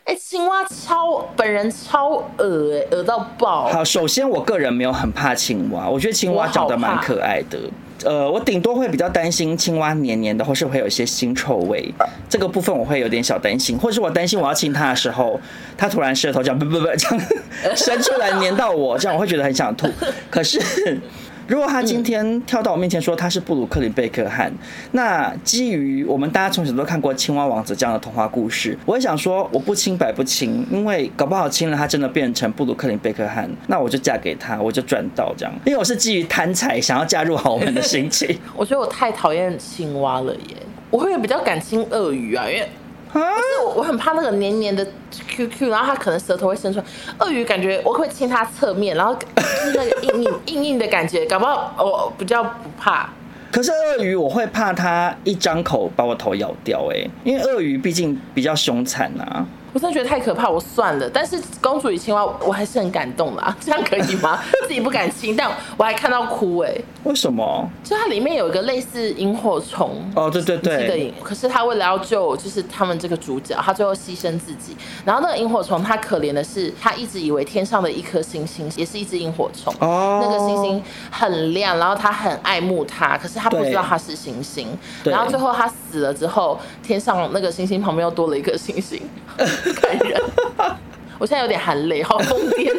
[0.05, 3.67] 哎、欸，青蛙超本人超恶哎，恶到爆。
[3.67, 7.59] 好，首先我个人没有很怕青蛙，我觉得青蛙长得蛮可爱的。
[8.05, 11.93] 呃，我顶多会比较担心青蛙黏黏的，或是会有一些腥臭味，
[12.29, 15.39] 这个部分我会有点小担心，或是我担心我要亲它的时候，
[15.77, 17.25] 它突然舌头这样不不不这样
[17.75, 19.89] 伸出来黏到我，这样我会觉得很想吐。
[20.29, 20.61] 可是。
[21.47, 24.51] 如果他今天跳到我面前说他是布鲁克林贝克汉，
[24.91, 35.53] 那基于我们大家从小都看过青蛙王子这样的童话故事，我也想说我不亲白不亲，因为搞不好亲了他真的变成布鲁克林贝克汉， 那我就嫁给他，我就赚到这样。
[35.65, 38.37] 因为我是基于贪财想要嫁入豪门的心情。
[38.55, 40.57] 我觉得我太讨厌青蛙了耶，
[40.89, 42.69] 我会比较敢亲鳄鱼啊，因为。
[43.19, 44.85] 可是我我很怕那个黏黏的
[45.27, 46.85] QQ，然后它可能舌头会伸出来。
[47.19, 53.09] 鳄鱼感觉我会亲它侧面，然后就是那个硬硬硬硬的感觉，搞不好我比较不怕。
[53.51, 59.45] 可是鳄鱼我会怕它一张口把我头咬掉哎，因为鳄鱼毕竟比较凶残啊。
[59.73, 61.09] 我真的觉得太可怕，我算了。
[61.09, 63.55] 但是公主与青蛙，我还是很感动啦。
[63.61, 64.39] 这样可以吗？
[64.67, 66.73] 自己不敢亲，但我还看到哭哎。
[67.03, 67.69] 为什么？
[67.83, 70.87] 就它里面有一个类似萤火虫哦，对对对。
[70.87, 74.75] 的可是他为了要救，就是他们这个主角，他最后牺牲自己。
[75.05, 79.73] 然后那个萤火虫，他可怜的是，他一直以为天上的一颗星星也是一只萤火虫。
[79.79, 80.19] 哦。
[80.23, 84.67] 那个星星很亮，然后他很爱慕它，可是他不知道它是星星。
[85.03, 89.01] 然后最后他死了之后，天上那个星星旁边又多了一颗星星。
[89.81, 90.21] 感人，
[91.19, 92.75] 我现在有点含泪，好疯癫，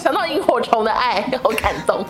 [0.00, 2.04] 想到萤火虫的爱，好感动。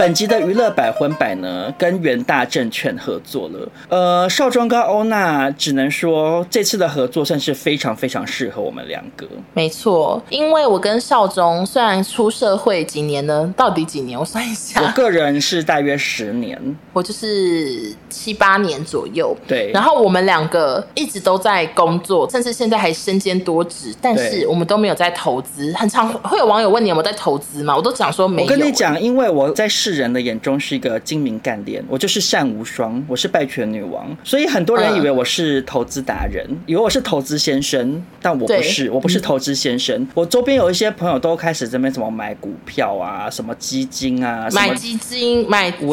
[0.00, 3.68] 本集的娱乐百分百呢，跟元大证券合作了。
[3.90, 9.26] 呃，少庄跟欧娜只能说这次的合作算是非常非常适合我们两个。
[9.52, 14.18] 没错，因为我跟少庄虽然出社会几年呢，到底几年？
[14.18, 16.58] 我算一下，我个人是大约十年，
[16.94, 19.36] 我就是七八年左右。
[19.46, 25.70] 对，然后我们两个一直都在工作，甚至现在还身兼多职，但是我们都没有在投资。
[25.74, 27.76] 很常会有网友问你有没有在投资嘛？
[27.76, 28.48] 我都讲说没有。
[28.48, 29.89] 我跟你讲，因为我在试。
[29.92, 40.00] 人的眼中是一个精明干练，我就是善无双，我是败犬女王，所以很多人以为我是投资达人，嗯，以为我是投资先生，但我不是，我不是投资先生。
[40.00, 45.84] 嗯、 我周边有一些朋友都开始这边怎么买股票啊，什么基金啊，买基金，买期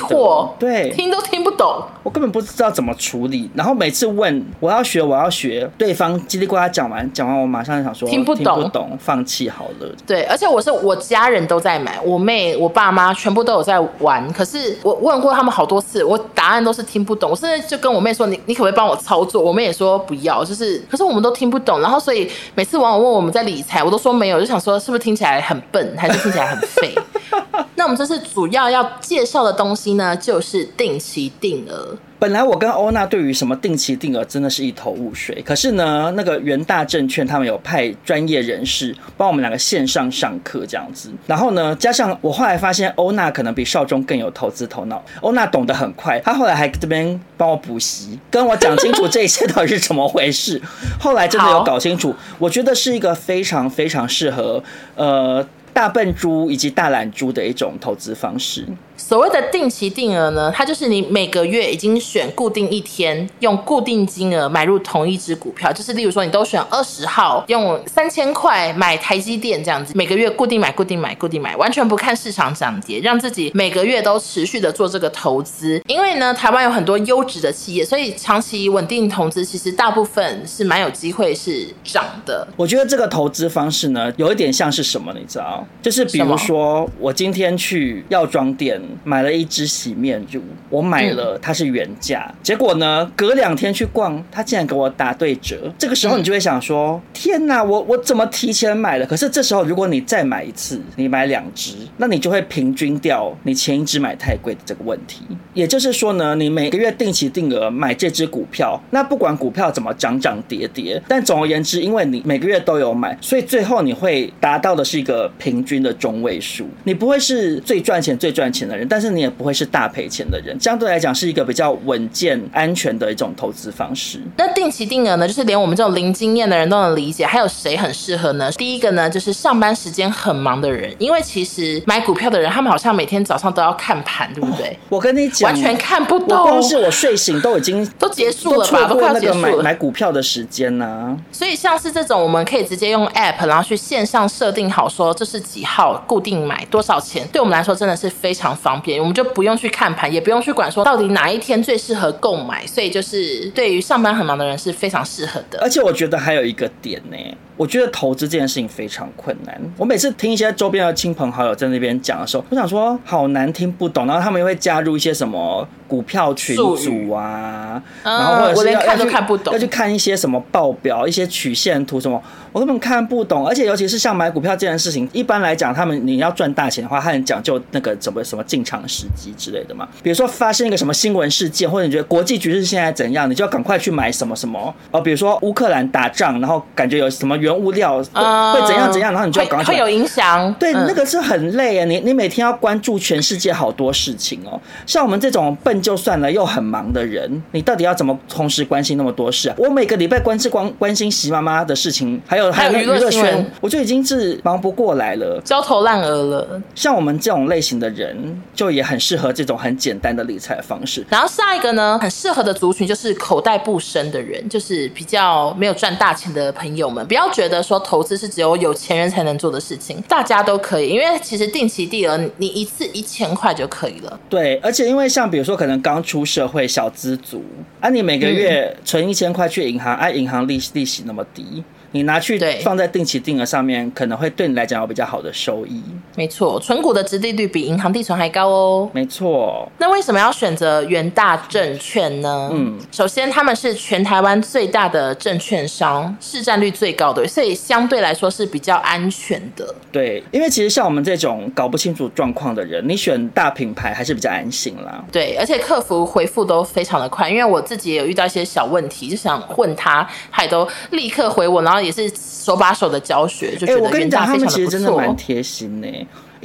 [0.00, 3.50] 货，对，听都听不懂，我根本不知道怎么处理。
[3.54, 9.94] 然后每次问我要学，我要学，对方叽里呱啦讲完，讲完我马上就想说听不懂，听不懂，放弃好了。
[10.06, 13.46] 对，而且我是我家人都在买，我妹、我爸妈全部。
[13.46, 17.30] 都有在玩，可是我问过他们好多次，我答案都是听不懂。
[17.30, 21.80] 我现在就跟我妹说：“你你可不可以帮我操作？”我妹也说不要，就是可是我们都听不懂。
[21.80, 26.92] 然后所以每次网友问我们在理财，我都说没有，就想说是不是听起来很笨，还是听起来很废？
[27.76, 31.96] 那我们这次主要要介绍的东西呢，就是定期定额。
[32.18, 50.60] 本来我跟欧娜对于什么定期定额真的是一头雾水，可是呢，那个元大证券他们有派专业人士帮我们两个线上上课这样子，然后呢，加上我后来发现欧娜可能比少中更有投资头脑，欧娜懂得很快，她后来还这边帮我补习，跟我讲清楚这一切到底是怎么回事，
[50.98, 54.62] 后来真的有搞清楚，我觉得是一个非常非常适合
[54.94, 58.66] 呃大笨猪以及大懒猪的一种投资方式。
[59.08, 75.80] 所谓的定期定额呢，它就是你每个月已经选固定一天，用固定金额买入同一只股票，就是例如说你都选二十号，用三千块买台积电这样子，每个月固定买、固定买、固定买，完全不看市场涨跌，让自己每个月都持续的做这个投资。
[75.86, 82.44] 因为呢，台湾有很多优质的企业，所以长期稳定投资其实大部分是蛮有机会是涨的。
[82.56, 85.64] 我觉得这个投资方式呢，有一点像是什么，你知道？
[85.80, 95.72] 就是比如说我今天去药妆店买了一支洗面乳，我买了它是原价，结果呢，隔两天去逛，它竟然给我打对折。
[95.78, 99.06] 这个时候你就会想说：天哪，我我怎么提前买了？
[99.06, 105.22] 可是这时候如果你再买一次，你买两支，那你就会平均掉你前一支买太贵的这个问题。
[105.54, 116.68] 也就是说呢，你每个月定期定额买这支股票，那不管股票怎么涨涨跌跌，但总而言之，因为你每个月都有买，所以最后你会达到的是一个平均的中位数。
[116.84, 120.58] 你不会是最赚钱、最赚钱的人，但是你也不会是大赔钱的人。
[120.60, 124.20] 相对来讲，是一个比较稳健、安全的一种投资方式。
[124.36, 127.26] 那定期定额呢，就是连我们这种零经验的人都能理解。
[127.26, 128.50] 还有谁很适合呢？
[128.52, 134.68] 第一个呢，就是上班时间很忙的人，因为其实买股票的人，他们好像每天早上都要看盘，对不对？
[134.68, 136.38] 哦，我跟你讲，完全看不懂。
[136.38, 139.56] 我光是我睡醒都已经都结束了吧，都快结束了。
[139.58, 141.16] 买买股票的时间呢、啊？
[141.32, 152.66] 所以像是这种，我们可以直接用 App，然后去线上设定好，说这是几号，固定买多少钱，对我们来说真的是非常方我们就不用去看盘，也不用去管说到底哪一天最适合购买。
[152.66, 155.58] 所以就是对于上班很忙的人是非常适合的。
[155.60, 157.16] 而且我觉得还有一个点呢。
[157.56, 159.60] 我觉得投资这件事情非常困难。
[159.76, 173.46] 我每次听一些周边的亲朋好友在那边讲的时候，我想说好难听不懂，然后他们又会加入一些什么股票群组啊，然后或者是要看都看不懂，要去看一些什么报表、一些曲线图什么，我根本看不懂。
[173.46, 179.88] 而且尤其是像买股票这件事情，一般来讲，他们你要赚大钱的话，他很讲究那个怎么什么进场时机之类的嘛。
[180.02, 185.00] 比如说发生一个什么新闻事件，或者你觉得国际局势现在怎样，你就要赶快去买什么什么哦。
[185.00, 187.34] 比如说乌克兰打仗，然后感觉有什么。
[187.46, 190.52] 原物料会怎样怎样，然后你就要赶快会有影响。
[190.54, 191.84] 对，那个是很累啊。
[191.84, 194.60] 你你每天要关注全世界好多事情哦。
[194.84, 199.54] 像我们这种笨就算了，又很忙的人，你到底要怎么同时关心那么多事啊？
[199.56, 206.60] 我每个礼拜关是关关心习妈妈的事情，还有还有娱乐圈，我就已经是忙不过来了，焦头烂额了。
[206.74, 211.04] 像我们这种类型的人，就也很适合这种很简单的理财方式。
[211.08, 224.18] 然后下一个呢，很适合的族群就是口袋不深的人，就是比较没有赚大钱的朋友们，不要觉得说投资是只有有钱人才能做的事情，大家都可以，因为其实定期定额你一次一千块就可以了。
[224.30, 227.44] 对，而且因为像比如说可能刚出社会小资族，
[227.78, 231.62] 啊，你每个月存一千块去银行，啊，银行利息利息那么低。
[231.96, 235.82] 你拿去放在定期定额上面，可能会对你来讲有比较好的收益。
[236.14, 238.90] 没错，存股的殖利率比银行定存还高哦。
[238.92, 239.66] 没错。
[239.78, 242.50] 那为什么要选择元大证券呢？
[242.52, 249.74] 嗯，首先他们是全台湾最大的证券商，市占率最高的，所以相对来说是比较安全的。
[249.90, 255.02] 对，因为其实像我们这种搞不清楚状况的人，你选大品牌还是比较安心啦。
[255.10, 261.85] 对，而且客服回复都非常的快，因为我自己也有遇到一些小问题，就想问他，他也都立刻回我，然后。
[261.86, 264.46] 也是手把手的教学，就觉得元大非常的不错。
[264.46, 265.86] 哎，我跟你讲，他们其实真的蛮贴心呢。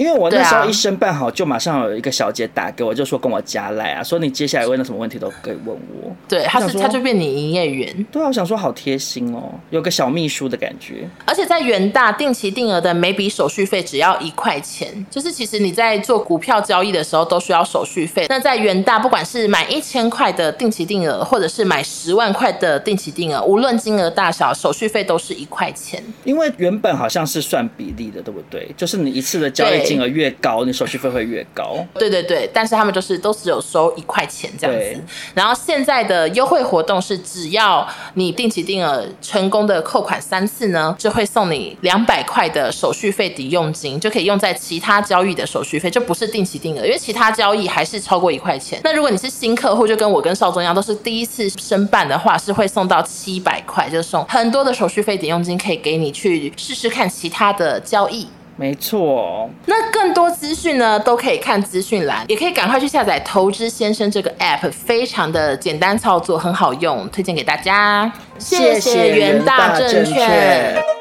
[0.01, 6.11] 因为我那时候一申办好，就马上有一个小姐打给我，就说跟我加赖啊，说你接下来问的什么问题都可以问我。
[6.27, 8.05] 对，他是他就变你营业员。
[8.11, 11.07] 对啊，我想说好贴心哦，有个小秘书的感觉。
[11.23, 18.25] 而且在元大定期定额的每笔手续费只要一块钱，就是其实你在做股票交易的时候都需要手续费。
[18.27, 26.03] 那在元大，不管是买一千块的定期定额，或者是买十万块的定期定额，无论金额大小，手续费都是一块钱。
[26.23, 28.67] 因为原本好像是算比例的，对不对？
[28.75, 29.90] 就是你一次的交易。
[29.91, 31.85] 金额越高，你手续费会越高。
[31.95, 35.01] 对对对，但是他们就是都只有收一块钱这样子。
[35.33, 48.79] 然后现在的优惠活动是，只要你定期定额成功的扣款三次呢，就会送你两百块的手续费抵用金，就可以用在其他交易的手续费，就不是定期定额，因为其他交易还是超过一块钱。
[48.83, 58.27] 那如果你是新客户，就跟我跟邵宗一样，都是第一次申办的话，是会送到七百块，就送很多的手续费抵用金，可以给你去试试看其他的交易。
[58.57, 68.11] 没错，那更多资讯呢，都可以看资讯栏，也可以赶快去下载“投资先生”这个 app，非常的简单操作，很好用，推荐给大家。
[68.37, 71.00] 谢谢元大证券。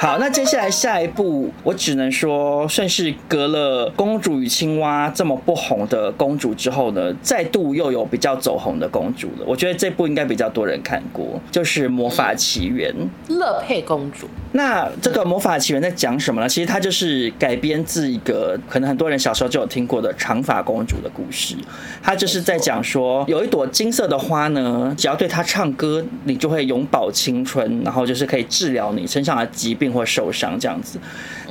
[0.00, 9.44] 好，那接下来下一步，我只能说算是隔了《公主与青蛙》这么不红的公主之后呢，再度又有比较走红的公主了。
[9.44, 12.94] 我觉得这部应该比较多人看过，就是《魔法奇缘》。
[13.34, 14.28] 乐佩公主。
[14.52, 16.48] 那这个《魔法奇缘》在讲什么呢？
[16.48, 21.56] 其实它就是改编自一个可能很多人小时候就有听过的长发公主的故事。
[22.00, 30.98] 它就是在讲说，有一朵金色的花呢，只要对它唱歌，你就会永葆青春，然后就是可以治疗你身上的疾病或受伤这样子。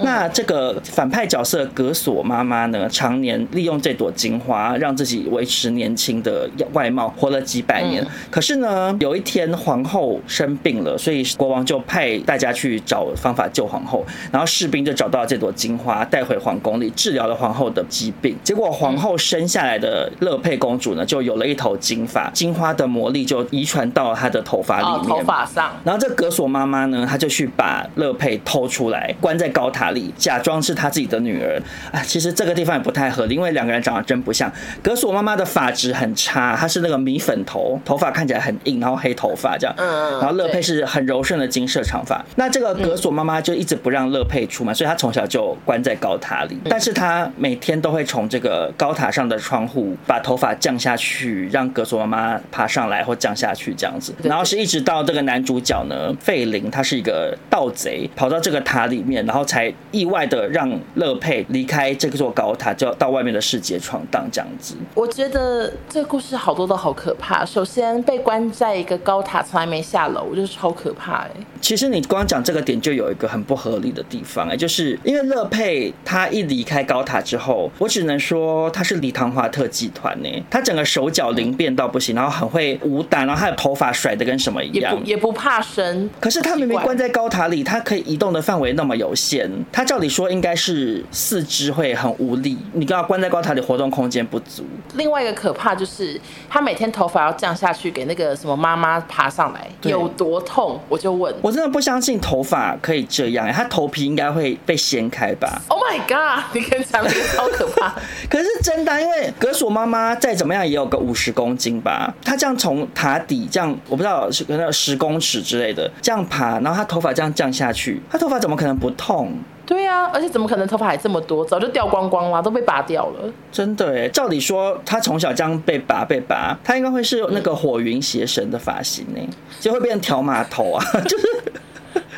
[0.03, 8.05] 那这个反派角色格索妈妈呢，常年利用这朵金花让自己维持年轻的外貌，活了几百年。
[8.29, 14.05] 可是呢，有一天皇后生病了，所以国王就派大家去找方法救皇后。
[14.31, 18.37] 然后士兵就找到这朵金花，带回皇宫里治疗了皇后的疾病。
[18.43, 25.71] 结果皇后生下来的乐佩公主呢，就有了一头金发，金花的魔力就遗传到了她的头发里面，头发上。
[25.83, 29.86] 然后这格索妈妈呢，她就去把乐佩偷出来，关在高塔。
[29.91, 31.61] 里假装是他自己的女儿
[31.91, 34.51] 啊，其实这个地方也不太合理，因为两个人长得真不像。
[34.81, 39.75] 格索妈妈的发质很差，她是那个米粉头，头发看起来很硬，然后黑头发这样。
[39.77, 42.23] 嗯，然后乐佩是很柔顺的金色长发。
[42.35, 46.57] 那这个格索妈妈就一直不让乐佩出门，所以她从小就关在高塔里。
[46.69, 54.13] 但是她每天都会从这个高塔上的窗户把头发降下去，让格索妈妈爬上来或降下去这样子。
[54.23, 59.73] 然后是一直到这个男主角呢，费林，他是一个盗贼，跑到这个塔里面，然后才。
[59.91, 64.75] 意外的让乐佩离开这座高塔，就到外面的世界闯荡，这样子。
[64.93, 67.45] 我觉得这个故事好多都好可怕。
[67.45, 71.31] 首先被关在一个高塔，从来没下楼，就是超可怕哎。
[71.61, 80.29] 其实你光讲这个点就有一个很不合理的地方哎，就是因为乐佩他一离开高塔之后，我只能说他是李唐华特集团呢。
[80.49, 86.09] 他整个手脚灵便到不行，然后很会武打，然后他的头发甩的跟什么一样，也不，也不怕生。
[86.19, 94.63] 可是他明明关在高塔里，他可以移动的范围那么有限，他照理说应该是四肢会很无力，你刚好关在高塔里，活动空间不足。
[94.95, 100.79] 另外一个可怕就是他每天头发要降下去给那个什么妈妈爬上来，有多痛？
[100.89, 101.33] 我就问。
[101.41, 106.45] 我真的不相信头发可以这样，他头皮应该会被掀开吧？Oh my god！
[106.55, 107.93] 你跟讲的超可怕。
[108.29, 112.13] 可是真的，因为格索妈妈再怎么样也有个五十公斤吧？
[112.23, 119.33] 她这样从塔底这样，我不知道是可能十公尺之类的这样爬，然后她头发这样降下去，她头发怎么可能不痛？
[119.67, 121.45] 对呀、啊，而且怎么可能头发还这么多？
[121.45, 123.31] 早就掉光光了，都被拔掉了。
[123.51, 129.19] 真的哎，照理说他从小这样被拔被拔，他应该会是那个火云邪神的发型呢，
[129.59, 131.43] 就会变成条码头啊， 就是。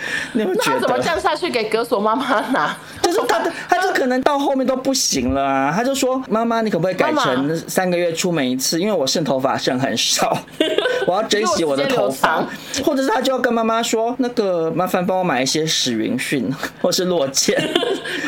[0.33, 2.75] 你会觉得那他怎么降下去给格索妈妈拿？
[3.01, 5.73] 就是他，他就可能到后面都不行了啊！
[5.75, 8.79] 他就说：“妈妈，你可不可以改成三个月出门一次？
[8.79, 10.37] 因为我剩头发剩很少，
[11.07, 12.45] 我要珍惜我的头发。”
[12.85, 17.57] 或者是他就要跟妈妈说：“那个麻烦帮我买一些史云逊或是落健。”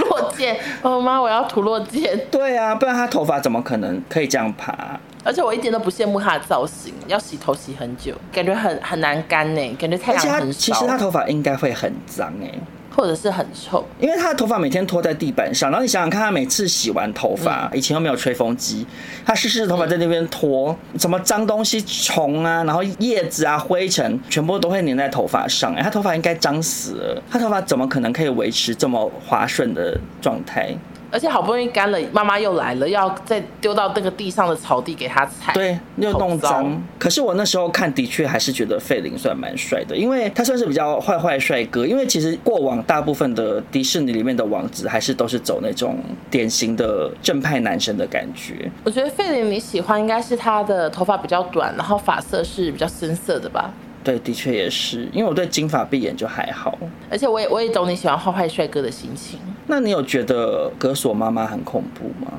[0.09, 2.19] 落健，哦妈，我要涂落健。
[2.31, 4.99] 对啊，不然他头发怎么可能可以这样爬？
[5.23, 10.59] 而且我一点都不羡慕他的造型，要洗头洗很久，感觉很很难干呢，感觉太阳很少。
[10.59, 12.51] 其实他头发应该会很脏哎，
[12.95, 15.69] 或者是很臭，因为他的头发每天拖在地板上。
[15.69, 18.85] 然后你想想看，他每次洗完头发，嗯、以前又没有吹风机，
[19.25, 25.73] 他湿湿的头发在那边拖，嗯、什么脏东西、虫啊，然后叶子啊、灰尘，全部都会粘在头发上。
[25.75, 30.75] 哎，他头发应该脏死了，他头发怎么可能可以维持这么滑顺的状态？
[31.11, 36.81] 而且好不容易干了，妈妈又来了，要再丢到那个地上的草地给他踩，对，又弄脏。
[36.97, 41.85] 可是我那时候看，的确还是觉得费林算蛮帅的，因为他算是比较坏坏帅哥。
[41.85, 45.97] 因为其实过往大部分的迪士尼里面的王子，还是都是走那种
[46.29, 48.71] 典型的正派男生的感觉。
[48.85, 53.73] 我觉得费林你喜欢应该是他的头发比较短，然后发色是比较深色的吧？
[54.03, 56.77] 对，的确也是，因为我对金发碧眼就还好，
[57.09, 59.39] 而且我也我也懂你喜欢坏坏帅哥的心情。
[59.67, 62.31] 那你有觉得格索妈妈很恐怖吗？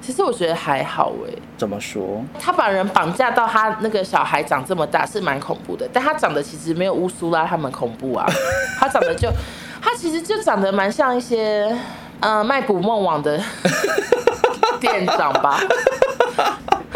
[0.00, 1.32] 其实我觉得还好哎。
[1.56, 2.24] 怎么说？
[2.38, 8.24] 他把人绑架到他那个小孩长这么大是蛮恐怖的，但他长得其实没有乌苏拉他们恐怖啊。
[8.78, 9.28] 他长得就，
[9.82, 11.76] 他其实就长得蛮像一些
[12.20, 13.38] 呃卖捕梦网的
[14.80, 15.60] 店长吧。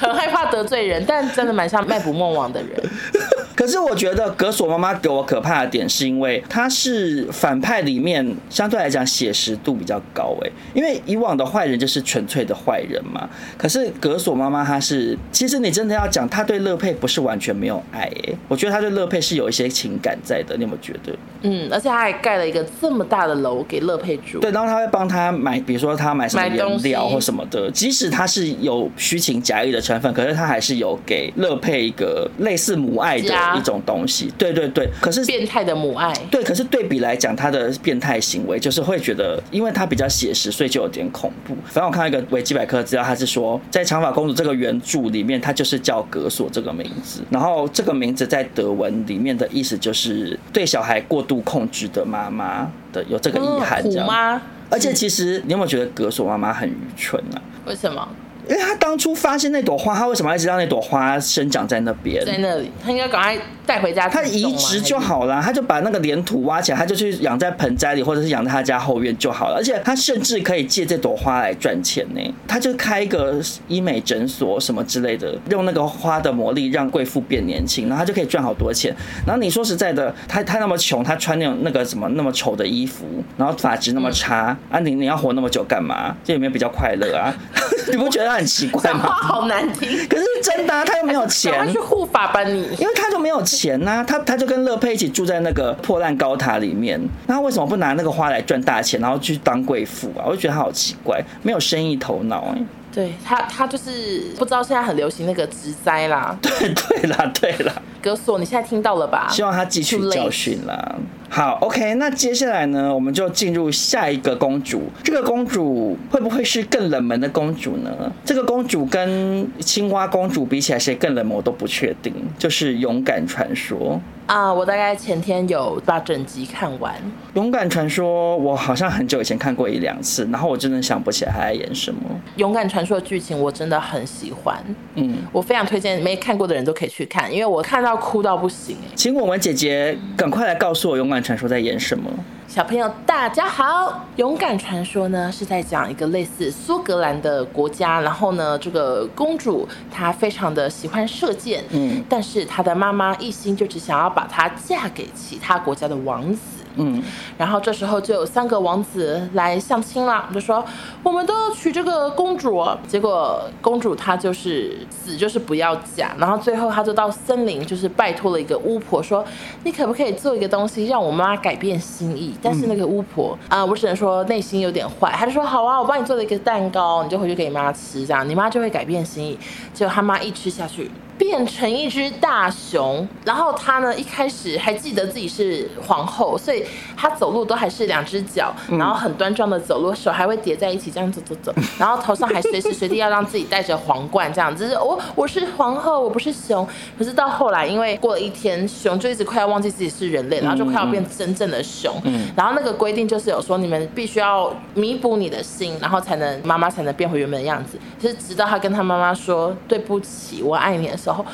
[0.00, 2.70] 很害怕得罪人，但真的蛮像卖捕梦网的人。
[3.54, 10.50] 可是我觉得格索妈妈给我可怕的点，是因为她是反派里面相对来讲写实度比较高诶。
[10.72, 13.28] 因为以往的坏人就是纯粹的坏人嘛。
[13.58, 18.34] 可是格索妈妈她是，其实你真的要讲，她对乐佩不是完全没有爱诶。
[18.48, 21.14] 我觉得她对乐佩是有一些情感在的，你有没有觉得？
[21.42, 24.40] 嗯，而且她还盖了一个这么大的楼给乐佩住。
[24.40, 33.34] 对，然后她会帮他买，比如说她买什么颜料或什么的，即使她是有虚情假意的成分，可是他还是有给乐佩一个类似母爱的。
[33.56, 34.32] 一种东西。
[34.38, 36.12] 对对对，可是变态的母爱。
[36.30, 41.56] 对，可是对比来讲，他的变态行为就是会觉得，因为他比较写实，所以就有点恐怖。
[41.64, 54.06] 反正我看到一个维基百科资料，他是说，在长发公主这个原著里面，他就是叫格索这个名字，然后这个名字在德文里面的意思就是对小孩过度控制的妈妈的，有这个遗憾，这样。
[54.06, 54.40] 吗？
[54.68, 57.42] 而且其实你有没有觉得格索妈妈很愚蠢啊？
[57.66, 58.08] 为什么？
[58.50, 62.26] 因为他当初发现那朵花，他为什么要一直让那朵花生长在那边？
[62.26, 64.08] 在那里，他应该赶快带回家。
[64.08, 69.54] 他移植就好了，他就把那个连土挖起来，他就去养在盆栽里，或者是养在他家后院就好了。
[69.56, 72.20] 而且他甚至可以借这朵花来赚钱呢。
[72.48, 78.92] 他就开一个医美诊所什么之类的，用那个花的魔力让贵妇变年轻，然后他就可以赚好多钱。
[79.24, 86.16] 然后你说实在的，他他那么穷，他穿那种那个什么那么丑的衣服，然后发质那么差，嗯、啊你你要活那么久干嘛？
[86.24, 87.32] 这有没有比较快乐啊？
[87.92, 89.02] 你不觉得他很奇怪吗？
[89.10, 100.24] 好难听，可是真的、啊，他又没有钱，他去护法吧你，因为他就没有钱呐、啊，他他就跟乐佩一起住在那个破烂高塔里面，那他为什么不拿那个花来赚大钱，然后去当贵妇啊？
[100.26, 102.66] 我就觉得他好奇怪，没有生意头脑哎、欸。
[102.92, 106.36] 对他，他就是不知道现在很流行那个植栽啦。
[106.42, 107.72] 对对啦，对啦。
[108.02, 109.28] 哥索，你现在听到了吧？
[109.30, 110.96] 希望他汲取教训啦。
[111.32, 114.82] 好，OK，那接下来呢，我们就进入下一个公主。
[115.04, 118.12] 这个公主会不会是更冷门的公主呢？
[118.24, 122.12] 这个公主跟青蛙公主比起来，谁更冷门我都不确定。
[122.36, 124.00] 就是勇敢传说。
[124.26, 126.94] 啊，uh, 我大概前天有把整集看完
[127.34, 132.00] 《勇敢传说》，我好像很久以前看过一两次，然后我真的想不起来他在演什么。
[132.36, 134.56] 《勇敢传说》的剧情我真的很喜欢，
[134.94, 138.76] 嗯，我非常推荐没看过的人都可以去看，因为我看到哭到不行。
[138.94, 142.10] 请我们姐姐赶快来告诉我《勇敢传说》在演什么。
[142.48, 143.88] 小朋友，大家好！
[144.16, 156.40] 《勇敢传说》呢是在讲一个类似苏格兰的国家，然后呢，这个公主她非常的喜欢射箭，嗯，但是她的妈妈一心就只想要把她嫁给其他国家的王子。
[156.76, 157.02] 嗯，
[157.36, 160.64] 然后这时候就有三个王子来相亲了，就说
[161.02, 162.64] 我们都要娶这个公主。
[162.86, 169.24] 结果公主她就是死就是不要嫁，然后最后她就到森林，就是拜托了一个巫婆说，
[169.64, 172.34] 你可不可以做一个东西让我妈改变心意？
[172.42, 179.38] 但是那个巫婆啊，我只能说内心有点坏，她就说好啊，我帮你做了一个蛋糕，你就回去给你妈吃，这样你妈就会改变心意。
[179.72, 180.90] 结果她妈一吃下去。
[181.20, 186.64] 变成一只大熊，然后她呢一开始还记得自己是皇后，所以
[186.96, 194.74] 她走路都还是两只脚，然后很端庄的走路，手还会叠在一起这样走走走， 然后头上还随时随地要让自己戴着皇冠这样子。
[194.78, 196.66] 我我是皇后，我不是熊。
[196.98, 201.94] 可是到后来，因为过了一天，熊就一直快要忘记自己是人类，然后就快要变真正的熊。
[202.34, 207.78] 然后那个规定就是有说，你们必须要弥补你的心，然后才能妈妈才能变回原本的样子。
[207.98, 211.09] 就是直到他跟他妈妈说对不起，我爱你的时候。
[211.10, 211.26] 然后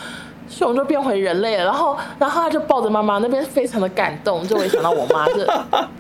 [0.49, 5.45] 熊就变回人类了，然后，然后他就抱着妈妈，那边非常的感动，就会想到我妈，就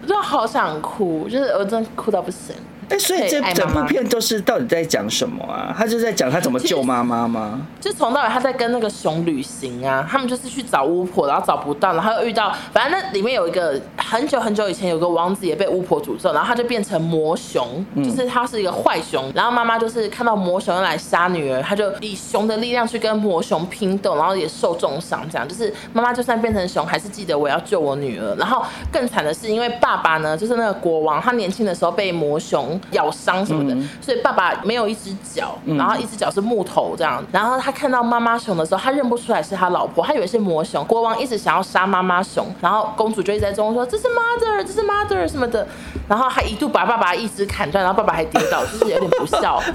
[0.06, 2.54] 就好想哭，就是我真的哭到不行。
[2.88, 5.74] 哎，所以这整部片都是到底在讲什么啊？
[5.76, 7.60] 他就在讲他怎么救妈妈吗？
[7.80, 28.36] 就从到尾他在跟那个熊旅行啊，他们就是去找巫婆，然后找不到，然后又遇到，反正那里面有一个很久很久以前有个王子也被巫婆诅咒，然后他就变成魔熊，就是他是一个坏熊，然后妈妈就是看到魔熊要来杀女儿，他就以熊的力量去跟魔熊拼斗，然后也受重伤，这样就是妈妈就算变成熊，还是记得我要救我女儿。
[28.36, 32.75] 然后更惨的是，因为爸爸呢，就是那个国王，他年轻的时候被魔熊。
[32.92, 37.24] 咬伤什么的，嗯、所以爸爸没有一只脚，然后一只脚是木头这样。
[37.32, 40.84] 然后他看到妈妈熊的时候，他认不出来是他老婆，他以为是魔熊。
[40.86, 45.66] 国王一直想要杀妈妈熊，然后公主就一直在中说这是 mother，这是 mother 什么的。
[46.08, 49.60] 然后还一度把爸爸一只砍断，然后爸爸还跌倒，就是有点不孝。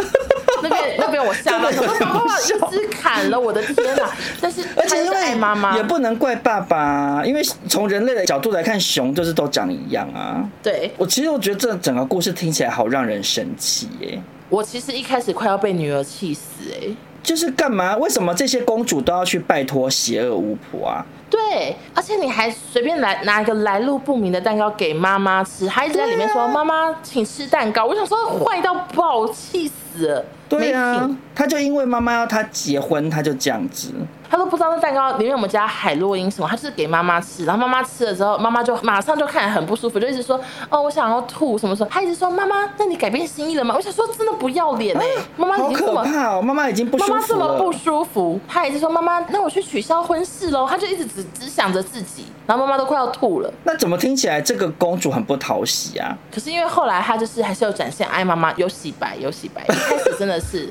[0.64, 4.08] 那边那边我吓到，说爸爸一只砍了，我的天哪！
[4.40, 10.48] 但是而且因为妈妈也不能怪爸爸，因为从人类的角度来看，熊就是都长一样啊。
[10.62, 14.22] 对，我其实我觉得这整个故事听起来好让人生气耶。
[14.50, 17.96] 我其实一开始快要被女儿气死哎，就是干嘛？
[17.96, 21.06] 为什么这些公主都要去拜托邪恶巫婆啊？
[21.30, 27.86] 对，而且你还随便来拿一个来路不明的蛋糕给妈妈吃，还一直在里面说妈妈请吃蛋糕。
[27.86, 30.26] 我想说坏到爆，气死了。
[30.60, 33.94] 对啊，他就因为妈妈要他结婚，他就这样子。
[34.30, 40.40] 他都不知道那蛋糕里面有没有加海洛因什么，他就是给妈妈吃，然后妈妈吃了之后，妈妈就马上就看着很不舒服，就一直说
[40.70, 41.90] 哦，我想要吐什么什么。
[41.92, 43.76] 他一直说妈妈，那你改变心意了吗？
[43.76, 47.16] 我想说真的不要脸哎，妈妈已经这么妈妈已经不舒服了。
[47.16, 50.66] 妈妈这么不舒服，他一直说妈妈，那我去取消婚事喽。
[50.66, 53.54] 他就一直只只想着自己，然后妈妈都快要吐了。
[53.66, 56.18] 那怎么听起来这个公主很不讨喜啊？
[56.34, 60.70] 可是因为后来他就是还是有展现爱妈妈，有洗白有洗白，一开始真的是。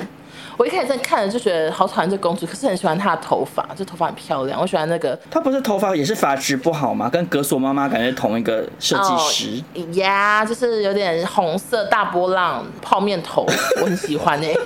[0.56, 4.60] 我一开始在看了就觉得好讨厌这公主，可是很喜欢她的头发，这头发很漂亮。
[4.60, 7.08] 我喜欢那个，她不是头发也是发质不好吗？
[7.08, 9.56] 跟格索妈妈感觉同一个设计师。
[9.98, 13.46] 呀、oh, yeah，就是有点红色大波浪泡面头，
[13.80, 14.60] 我很喜欢哎、欸。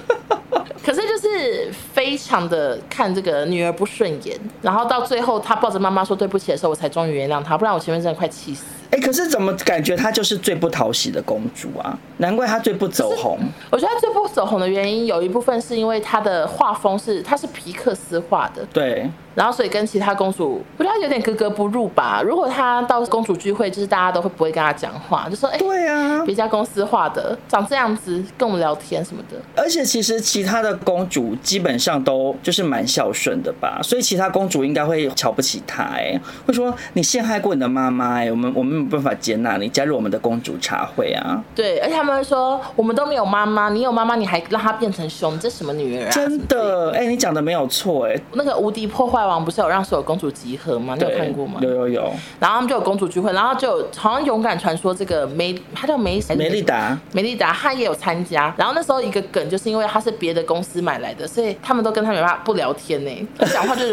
[0.85, 8.65] 可是就是非常的看这个女儿不顺眼，然后到最后她抱着妈妈说对不起的时候，我才终于原谅她，不然我前面真的快气死。
[8.95, 11.99] 哎、欸，可是怎么感觉她就是最不讨喜的公主啊？
[12.19, 13.37] 难怪她最不走红。
[13.71, 19.11] 我觉得她最不走红的原因有一部分是因为她的画风是她是皮克斯画的，对。
[19.35, 22.23] 然后所以跟其他公主，我觉得她有点格格不入吧。
[22.25, 29.37] 如果她到公主聚会，就是大家都会不会跟她讲话，就说哎，对啊，别家公司画的，长这样子跟我们聊天什么的。
[29.57, 41.43] 而且其实其他的公主基本上都就是蛮孝顺的吧，所以其他公主应该会瞧不起她，哎，会说你陷害过你的妈妈，哎，我们我们没有办法接纳你加入我们的公主茶会啊。
[41.55, 46.11] 对，而且他们会说我们都没有妈妈，你有妈妈你还让她变成熊，你这什么女人啊？
[46.11, 50.95] 真的，哎，你讲的没有错，哎，那个无敌破坏王不是有让所有公主集合吗？
[50.97, 51.61] 你有看过吗？
[51.63, 52.03] 有有有。
[52.41, 58.53] 然后他们就有公主聚会，然后就好像勇敢传说这个梅，她叫梅梅丽达，梅丽达她也有参加。
[58.57, 63.93] 然后那时候一个梗就是因为她是别的公司买来的，所以他们都跟她没办法不聊天呢，讲话就是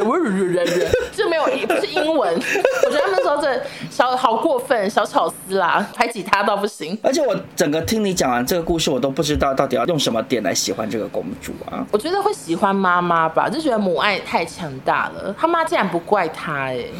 [1.15, 2.33] 就没有不是英文。
[2.85, 6.97] 我觉得他们那时候这小好过分，小巧思啦，排挤她倒不行。
[7.03, 11.85] 而且我整个听你讲完这个故事，我都不知道到底要用什么点来喜欢这个公主啊。
[11.91, 15.20] 我觉得会喜欢妈妈吧，就觉得母爱太强大了。
[15.37, 16.91] 他妈竟然不怪他哎、欸，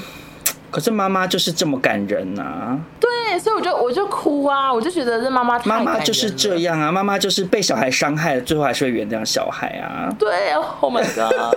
[0.69, 2.79] 可是妈妈就是这么感人呐、啊。
[2.99, 10.13] 对，所以我就我就哭啊，我就觉得这妈妈妈妈就是这样啊，妈妈就是被小孩伤害了，最后还是会原谅小孩啊。
[10.17, 11.55] 对，Oh my god！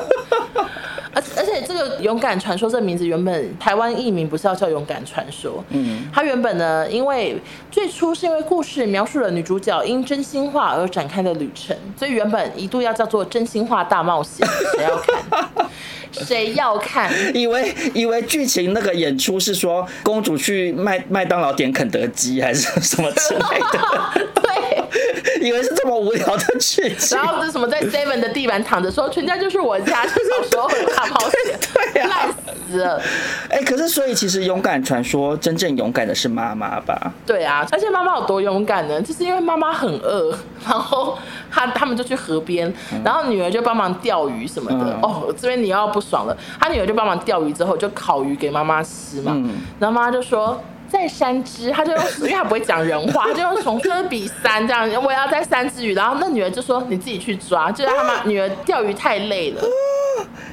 [1.16, 7.40] 而而且这个勇敢传说这名字原本台湾译名不是要叫勇敢传说，嗯，它原本呢，因为
[7.70, 14.44] 最初是因为故事描述了女主角因真心话而展开的旅程，所以原本一度要叫做真心话大冒险，
[14.76, 14.96] 谁要
[15.30, 15.48] 看？
[16.26, 17.10] 谁要看？
[17.34, 24.28] 以为以为剧情那个演出是说公主去麦麦当劳点肯德基还是什么之类的？
[24.42, 27.16] 对，以为是这么无聊的剧情。
[27.18, 31.58] 然后是什么在 Seven 的地板躺着说全家就是我家，是小时候会大冒险，
[31.94, 32.34] 对呀、啊，烂
[32.68, 33.00] 死了。
[33.48, 37.12] 哎、欸，可是所以其实勇敢传说真正勇敢的是妈妈吧？
[37.24, 39.00] 对啊，而且妈妈有多勇敢呢？
[39.00, 41.16] 就是因为妈妈很饿，然后
[41.50, 42.72] 她他们就去河边，
[43.04, 44.92] 然后女儿就帮忙钓鱼什么的。
[44.94, 50.60] 嗯、哦，这边你要不爽了，她女儿就帮忙钓鱼之后就烤鱼给妈妈吃嘛，嗯、然后妈妈就说。
[50.86, 55.92] 再三只，他就用，因为他不会讲人话，他就用从科比三这样，我要再三只鱼。
[55.92, 59.60] 然后那女儿就说：“你自己去抓。”就是他妈 女儿钓鱼太累了，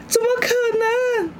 [0.08, 0.48] 怎么可
[0.80, 0.88] 能？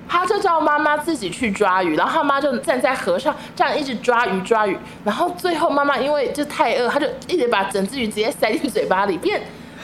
[0.08, 4.78] 他就叫妈妈自己去抓鱼，然后他妈就站在河上这样一直抓鱼抓鱼。
[5.04, 9.42] 然后最后妈妈因为就太饿，他就一直把整只鱼直接塞进嘴巴里变。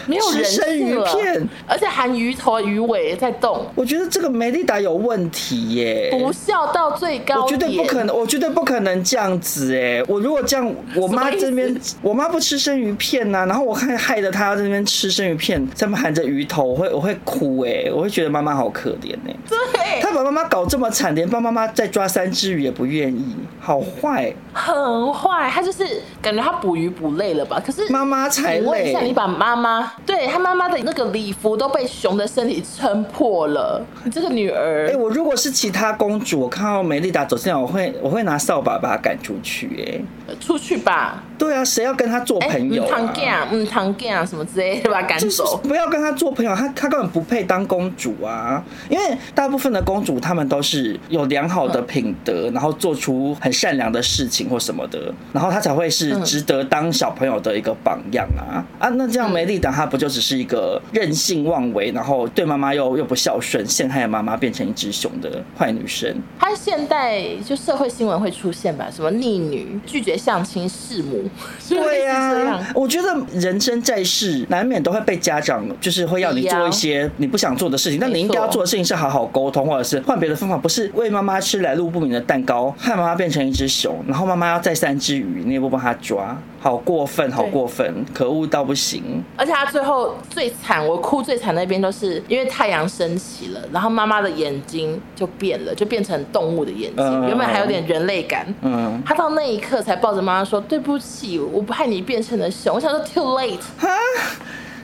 [0.07, 3.65] 没有人生鱼片，而且含鱼头鱼尾在动。
[3.75, 7.43] 我觉得这个梅丽达有问题耶，不孝到最高。
[7.43, 10.01] 我绝对不可能，我绝对不可能这样子哎！
[10.07, 19.35] 我如果这样，我妈这边，我妈不吃生鱼片呐、啊，然后我看害得她在那边吃生鱼片，上面含着鱼头，我会我会哭哎，我会觉得妈妈好可怜哎。
[19.49, 25.49] 对，她把妈妈搞这么惨，连帮妈妈再抓三只鱼也不愿意，好坏，很坏。
[25.49, 25.83] 她就是
[26.21, 27.61] 感觉她捕鱼捕累了吧？
[27.65, 28.65] 可是妈妈才累。
[28.65, 29.91] 问一下，你把妈妈。
[30.05, 33.85] 对他妈妈的那个礼服都被熊的身体撑破了。
[34.03, 40.01] 你这个女儿，哎、欸，我如果是其他公主，我看到美丽达走进来，我会我会拿扫把把她赶出去、欸。
[40.29, 41.23] 哎，出去吧。
[41.37, 42.87] 对啊，谁要跟他做朋友、啊？
[42.89, 45.57] 嗯，堂干，嗯，堂干什么之类的，把她赶走。
[45.63, 48.63] 不要跟他做朋友，他他根本不配当公主啊！
[48.89, 58.65] 因为大部分的公主，她们都是有良好的品德，嗯、然后做出很善良的事情或什么的，然后她才会是值得当小朋友的一个榜样啊！
[58.79, 60.07] 啊，那这样梅丽达她不就？
[60.07, 66.15] 只是一个任性妄为，然后对妈妈又又不孝顺，陷害妈妈变成一只熊的坏女生。
[66.39, 68.87] 她现代就社会新闻会出现吧？
[68.89, 71.26] 什么逆女、拒绝相亲、弑母？
[71.69, 86.37] 对呀、啊，我觉得人生在世难免都会被家长就是会要你做一些你不想做的事情，但你应该要做的事情是好好沟通，或者是换别的方法，不是喂妈妈吃来路不明的蛋糕，害妈妈变成一只熊，然后妈妈要再三只鱼，你也不帮她抓。
[86.59, 89.23] 好过分，好过分，可恶到不行！
[89.37, 98.45] 而且他最后最惨，我哭最惨那边都是因为太阳升起了，然后妈妈的眼睛就变了，就变成动物的眼睛，嗯、原本还有点人类感。
[98.61, 103.59] 嗯，他到那一刻才抱着妈妈说：“对不起，我不害你变成了熊。”我想说，too late。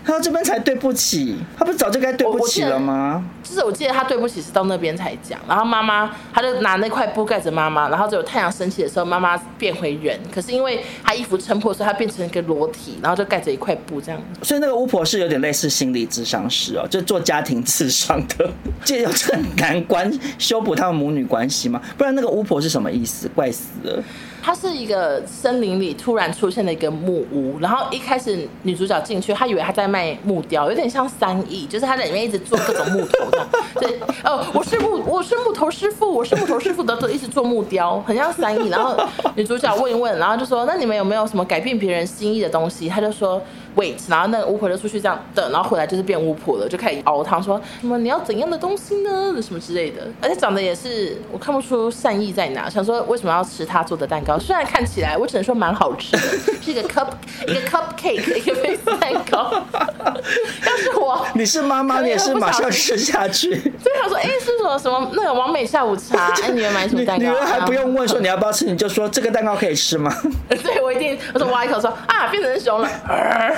[0.06, 3.24] 他到这边才对不起，他不是早就该对不起了吗？
[3.42, 10.20] 就是我记得他对不起是到那边才讲，然后妈妈他就拿那块布盖着妈妈，然后只有太阳升起的时候，妈妈变回人。
[10.34, 14.22] 可是因为他衣服撑破，所以他变成一个裸体，然后就盖着一块布这样。
[14.42, 18.50] 所以那个巫婆是有点类似心理智商师哦，就做家庭智商的，
[18.84, 21.82] 借 由这难关修补他们母女关系吗？
[21.98, 23.30] 不然那个巫婆是什么意思？
[23.34, 24.04] 怪死了。
[24.46, 33.48] 它是一个森林里突然出现的一个木屋，然后一开始女主角进去，她以为她在卖木雕，有点像三义，就是她在里面一直做各种木头的。
[33.80, 38.68] 对，哦，我是木，我是木头师傅，我是木头师傅的，一直做木雕，很像三义。
[38.68, 39.02] 然后
[39.36, 43.42] 女主角问一问，然后就说：“那你们有没有什么改变别人心意的东西？”她就说。
[43.76, 49.34] wait，然后那个巫婆就出去这样等，然后回来就是变巫婆了，就开始熬汤，说什么你要怎样的东西呢？
[49.42, 54.38] 什么之类的，而且长得也是我看不出善意在哪，想说为什么要吃他做的蛋糕？
[54.40, 56.20] 虽然看起来我只能说蛮好吃的，
[56.62, 57.08] 是一个 cup
[57.48, 59.52] 一个 cupcake 一个杯子蛋糕。
[60.04, 63.50] 要是我，你是妈妈，你也是马上吃下去。
[63.56, 66.34] 所以他说，哎，是什么什么那个完美下午茶？
[66.44, 67.24] 哎，你要买什么蛋糕？
[67.24, 70.14] 女儿还不用问说你要不要吃，你就说这个蛋糕可以吃吗？
[70.50, 72.90] 对，我一定，我说挖一口说啊，变成熊了。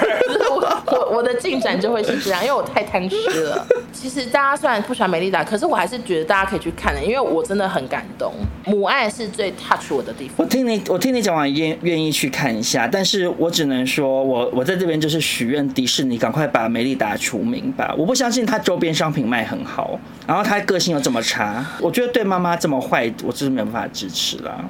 [0.49, 3.67] 我我我的进展就会是这样，因为我太贪吃了。
[3.91, 8.33] 其实大家虽然不喜欢美丽达，可是我还是觉得大家可以去看的，因为我真的很感动。
[8.65, 10.35] 母爱是最 touch 我的地方。
[10.37, 17.93] 我听你我听你讲完，愿愿意去看一下，但是我只能说我我在这边就是许愿迪士尼赶快把美丽达除名吧。
[17.97, 24.65] 我不相信他周边商品卖很好，然后他个性又这么差，我觉得对妈妈这么坏，我就是没有办法支持了。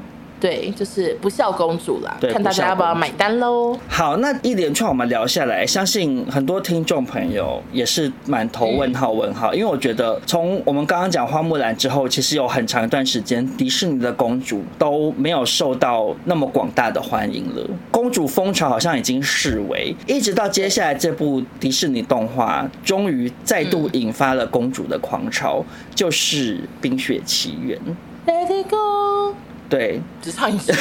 [0.46, 3.76] 对，就是不孝公主啦，看大家要不要买单喽。
[3.88, 17.68] 好，那一连串我们聊下来，相信很多听众朋友也是满头问号问号，嗯、因为我觉得从我们刚刚讲花木兰之后，其实有很长一段时间，迪士尼的公主都没有受到那么广大的欢迎了。
[17.90, 27.80] 公主风潮好像已经式微，一直到接下来这部迪士尼动画，终于再度引发了公主的狂潮，嗯、就是《冰雪奇缘》。
[28.28, 29.34] Let it go。
[29.70, 30.72] 对，只唱一句。《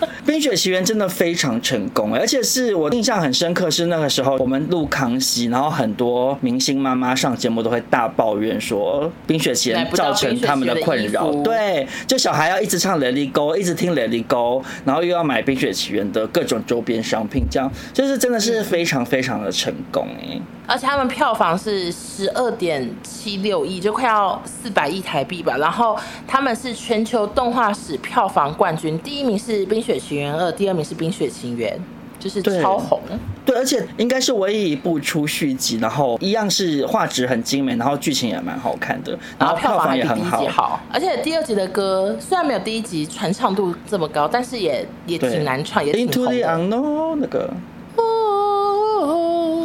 [0.25, 11.31] 冰雪奇缘》真的非常成功，而且是我印象很深刻，是那个时候我们录康熙，然后很多明星妈妈上节目都会大抱怨说，《冰雪奇缘》造成他们的困扰。
[11.43, 20.39] 对，就小孩要一直唱《Let It Go》，一直听《Let It Go》，然后又要买《冰雪奇缘》的各种周边商品，这样就是真的是非常非常的成功哎。
[20.67, 25.57] 而且他们票房是十二点七六亿，就快要四百亿台币吧。
[25.57, 31.77] 然后他们是全球动画史票房冠军，第一名是《冰雪奇缘二》，第二名是《冰雪情缘》，
[32.23, 32.99] 就是超红。
[33.45, 40.45] 对，对，而且应该是唯一一部出续集，然后一样是画质很精美，然后剧情也蛮好看的，然后票房也很好。
[40.47, 46.31] 好，而且第二集的歌虽然没有第一集传唱度这么高，但是也也挺难唱，也挺红的。
[46.31, 47.53] Into the unknown 那个。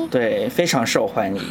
[0.08, 1.42] 对，非常受欢迎。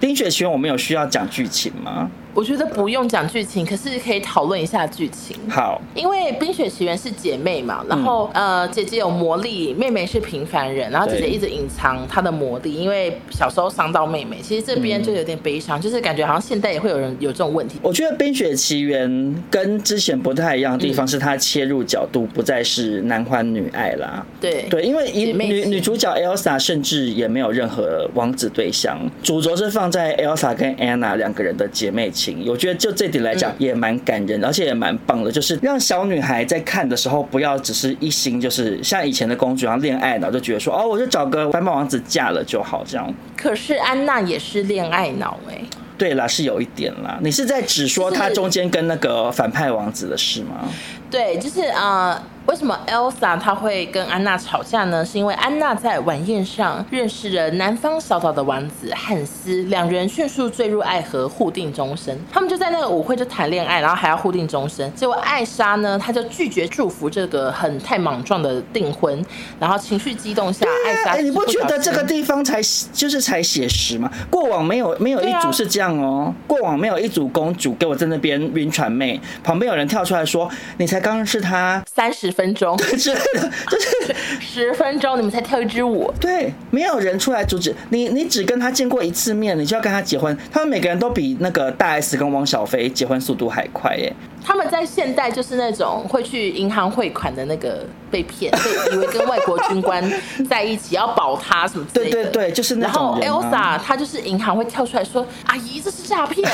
[0.00, 2.10] 冰雪奇缘，我们有需要讲剧情吗？
[2.34, 5.36] 我觉得不用讲剧情，可是可以讨论一下剧情。
[5.48, 14.38] 好，因为《冰雪奇缘》是姐妹嘛，然后、嗯、呃，姐姐有魔力，妹妹是平凡人，然后姐姐一直隐藏她的魔力，因为小时候伤到妹妹。
[14.42, 17.78] 其实这边就有点悲伤，嗯、就是感觉好像现代也会有人有这种问题。
[17.82, 19.10] 我觉得《冰雪奇缘》
[19.50, 24.24] 跟之前不太一样的地方是，它切入角度不再是男欢女爱啦。
[24.40, 32.44] 对对，因为女女主角 Elsa 甚至也没有任何王子对象，主轴是放在 Elsa 跟 Anna 两个人的姐妹情。
[32.46, 43.14] 我觉得就这点来讲也蛮感人，而且也蛮棒的，就是让小女孩在看的时候不要只是一心就是像以前的公主一样恋爱脑，就觉得说哦，我就找个白马王子嫁了就好这样。
[43.36, 45.58] 可是安娜也是恋爱脑哎。
[45.96, 47.18] 对啦，是有一点啦。
[47.22, 50.68] 你是在指说她中间跟那个反派王子的事吗？
[51.10, 52.10] 对，就是啊。
[52.10, 55.04] 呃为什么 Elsa 她会跟安娜吵架呢？
[55.04, 62.18] 是因为安娜在晚宴上认识了南方小岛的王子汉斯，两人迅速坠入爱河，互定终身。
[62.32, 64.92] 他们就在那个舞会就谈恋爱，然后还要互定终身。
[64.94, 69.24] 结果艾莎呢，她就拒绝祝福这个很太莽撞的订婚，
[69.58, 72.60] 然后情绪激动下，艾莎、欸、你不觉得这个地方才
[72.92, 74.10] 就是才写实吗？
[74.28, 86.12] 过往没有没有一组是这样哦，过往没有一组公主给我在那边晕船妹，旁边有人跳出来说，你才刚认识他三十分钟之类的， 就是十分钟，你们才跳一支舞。
[86.20, 88.08] 对，没有人出来阻止你。
[88.08, 90.36] 你只跟他见过一次面，你就要跟他结婚。
[90.52, 94.12] 他们每个人都比那个大 S 跟汪小菲结婚速度还快耶。
[94.44, 98.50] 他们在现代就是那种会去银行汇款的那个被骗，
[98.90, 100.02] 被以为跟外国军官
[100.48, 102.10] 在一起要保他什么之类的。
[102.10, 103.18] 对对对，就是那种、啊。
[103.20, 106.48] 然后 Elsa 她就是银行会跳出来说：“阿姨，这是诈骗。”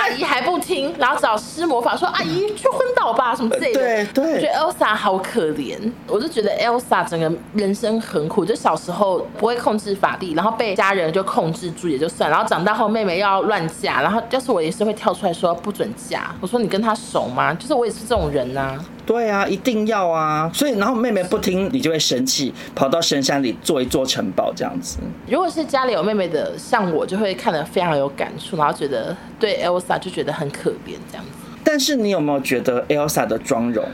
[0.00, 5.76] 阿姨还不听，然后找施魔法说：“阿姨去昏倒吧，什么之类的。”对对，我觉得 Elsa 好可怜。
[6.06, 16.34] 我就觉得 Elsa 整个人生很苦，就小时候不会控制法力，然后被家人就控制住也就算，然后长大后妹妹要乱嫁，然后要是我也是会跳出来说不准嫁。
[16.40, 17.52] 我说你跟他熟吗？
[17.54, 18.84] 就是我也是这种人呐、啊。
[19.04, 20.50] 对啊，一定要啊。
[20.52, 24.98] 所以然后妹妹不听，你就会生气，跑到深山里做一座城堡这样子。
[25.28, 31.30] 如果是家里有妹妹的，像我就会看得非常有感触，然后觉得对 Elsa 就觉得很可怜这样子。
[31.62, 33.84] 但是你有没有觉得 Elsa 的妆容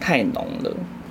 [0.00, 0.70] 太浓了？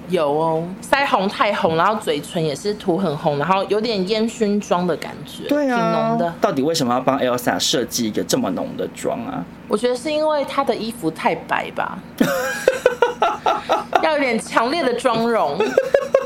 [0.09, 6.33] 有哦，腮红太红，然后嘴唇也是涂很红，然后有点烟熏妆的感觉，对啊，挺浓的。
[6.39, 9.43] 到底为什么要帮 Elsa 设计一个这么浓的妆啊？
[9.67, 11.97] 我觉得是因为她的衣服太白吧，
[14.03, 15.57] 要有点强烈的妆容。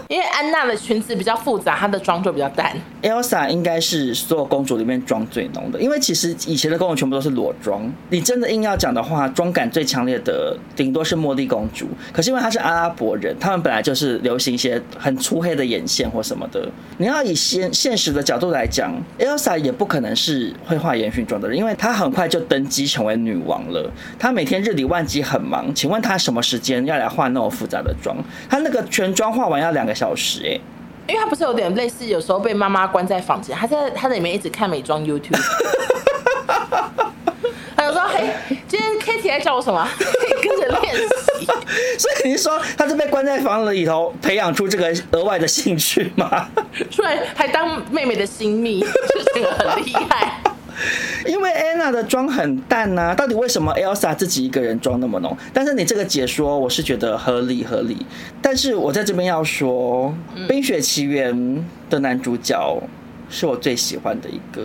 [0.19, 2.75] 因为安娜的裙子比较复杂，她的妆就比较淡。
[3.03, 7.87] Elsa 应该是所有公主里面妆最浓的，因为其实以前的公主全部都是裸妆。
[8.09, 11.85] 你真的硬要讲的话，妆感最强烈的顶多是茉莉公主。
[12.11, 16.67] 可是因为她是阿拉伯人，他们本来就是流行一些很粗黑的眼线或什么的。
[16.97, 23.87] 你要以现现实的角度来讲，Elsa 也不可能是会画烟熏妆的人，因为她很快就登基成为女王了。
[24.17, 28.17] 她每天日理万机很忙，请问她什么时间要来画那么复杂的妆？
[28.49, 30.57] 她那个全妆画完要两个小时哎，
[31.09, 35.37] 因为他不是有点类似，有时候被妈妈关在房间，他在他在里面一直看美妆 YouTube。
[37.75, 38.29] 他有说：“嘿，
[38.67, 39.85] 今天 Kitty 来叫我什么？
[39.97, 41.45] 可 以跟着练习。
[41.99, 46.47] ”所以你是说他是被关在房子里头培养出这个额外的兴趣吗？
[46.89, 50.41] 出来还当妹妹的新蜜，就是很厉害。
[51.27, 55.35] 因为安娜的妆很淡呐、啊，到底为什么 Elsa 自己一个人妆那么浓？
[55.53, 58.05] 但是你这个解说我是觉得合理合理。
[58.41, 60.13] 但是我在这边要说，
[60.47, 61.33] 《冰雪奇缘》
[61.89, 62.81] 的男主角
[63.29, 64.63] 是我最喜欢的一个，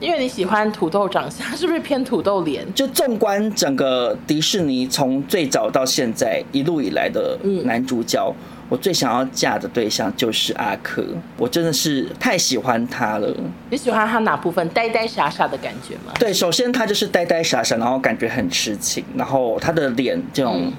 [0.00, 2.66] 因为你喜欢土豆长相，是不是偏土豆脸？
[2.74, 8.34] 就纵观整个迪士尼从最早到现在一路以来的男主角。
[8.72, 11.04] 我最想要嫁的对象就是阿珂，
[11.36, 13.30] 我真的是太喜欢他了。
[13.68, 14.66] 你喜欢他哪部分？
[14.70, 16.14] 呆呆傻傻的感觉吗？
[16.18, 20.54] 对，首先他就是呆呆傻傻，然后感觉很痴情，然后他的脸这种。
[20.58, 20.72] 嗯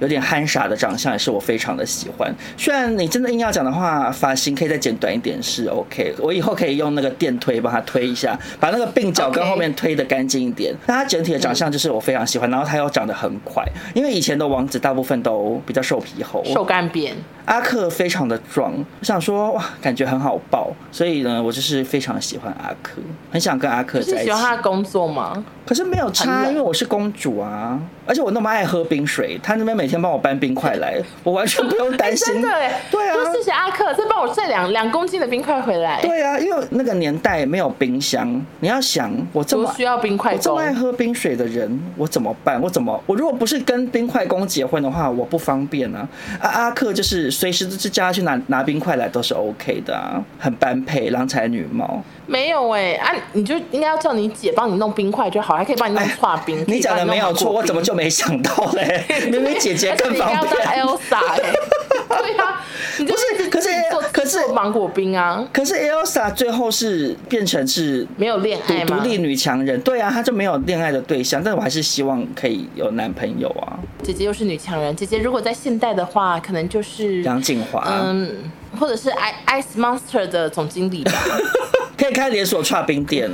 [0.00, 2.34] 有点憨傻的长相也是我非常的喜欢。
[2.56, 6.14] 虽然你真的硬要讲的话，发型可以再剪短一点是 OK。
[6.18, 10.74] 我以后可以用那个电推把它推一下，把那个鬓角跟后面推的干净一点。
[10.86, 17.14] 那他整体的长相就是我非常喜欢，然后他又长得很快，因为以前的王子大部分都比较瘦皮猴、瘦干扁。
[17.50, 24.24] 阿克非常的壮，我想说哇，感觉很好抱，所以呢，我就是非常喜欢阿克，很想跟阿克在一起。
[24.26, 25.44] 喜欢他的工作吗？
[25.66, 27.76] 可是没有差，因为我是公主啊，
[28.06, 32.34] 而且我那么爱喝冰水，他那边每天帮我搬冰块来， 我完全不用担心。
[32.34, 36.00] 真的哎，对啊，谢谢阿克，再帮我带两两公斤的冰块回来。
[36.02, 42.60] 对啊，因为那个年代没有冰箱，你要想我这么需要冰块，我这么爱喝冰水的人，我怎么办？
[42.62, 46.08] 我怎么我如果不是跟冰块工结婚的话，我不方便啊。
[46.40, 52.02] 阿阿克就是随时都是叫他去拿拿冰块来都是 OK 的啊，很般配，郎才女貌。
[52.26, 56.60] 没有哎、欸，啊，你就应该要叫你姐帮你弄冰块就好，还可以帮你弄化冰。
[56.60, 59.02] 哎、你讲的没有错，我怎么就没想到嘞？
[59.32, 60.42] 明明姐姐更方便。
[60.42, 61.52] 你要当 Elsa 哎、欸，
[62.20, 62.62] 对啊，
[62.98, 63.68] 你就是，可是
[64.12, 65.42] 可是芒果冰啊。
[65.50, 68.98] 可是 Elsa 最后是变成是没有恋爱吗？
[68.98, 73.80] 独立女强人，对啊，她就没有恋爱的对象，但我还是希望可以有男朋友啊。
[74.02, 79.10] 姐姐又是女强人，姐姐如果在现代的话，可能就是杨景华，嗯，或者是
[79.46, 81.12] Ice Monster 的总经理吧。
[81.96, 83.30] 可以开连锁串冰店。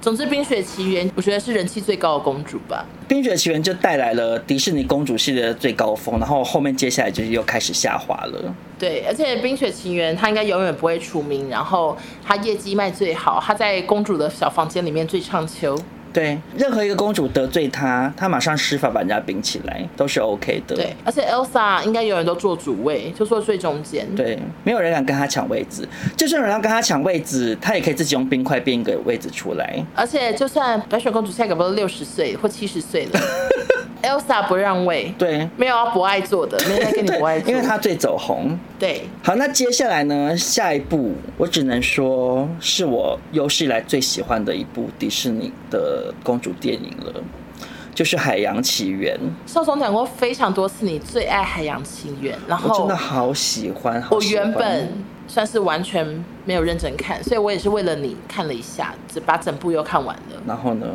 [0.00, 2.86] 总之，《冰雪奇缘》我觉得是人气最高的公主吧。
[3.06, 8.54] 《冰雪奇缘》就带来了迪士尼公主系列的最高峰，然后后面接下来就是又开始下滑了。
[8.78, 15.76] 对，而且《冰雪奇缘》它应该永远不会出名，然后它业绩卖最好，它在公主的小房间里面最畅销。
[16.12, 20.76] 对，任何一个公主得罪他，他马上施法把人家冰起来，都是 OK 的。
[20.76, 24.06] 对，而且 Elsa 应该永远都坐主位，就坐最中间。
[24.14, 29.84] 对，没有人敢跟他抢位置，就算有人要跟他抢位置，他也可以自己用冰块变一个位置出来。
[29.94, 33.20] 而且，就算白雪公主现在可能都六十岁或七十岁了。
[34.02, 38.58] Elsa 不让位，对，没有要博爱做的， 没人跟你博爱做，因为他最走红。
[38.78, 40.34] 对，好，那接下来呢？
[40.34, 47.12] 下一部我只能说是我有史以来最喜欢的一部迪士尼的公主电影了，
[47.94, 49.18] 就是《海洋奇缘》。
[49.52, 54.02] 少总讲过非常多次，你最爱《海洋奇缘》，然后我真的好喜欢。
[54.10, 54.92] 我原本
[55.26, 60.42] 算是完全没有认真看，所以我也是为了你看了一下，只把整部又看完了。
[60.46, 60.86] 然后呢？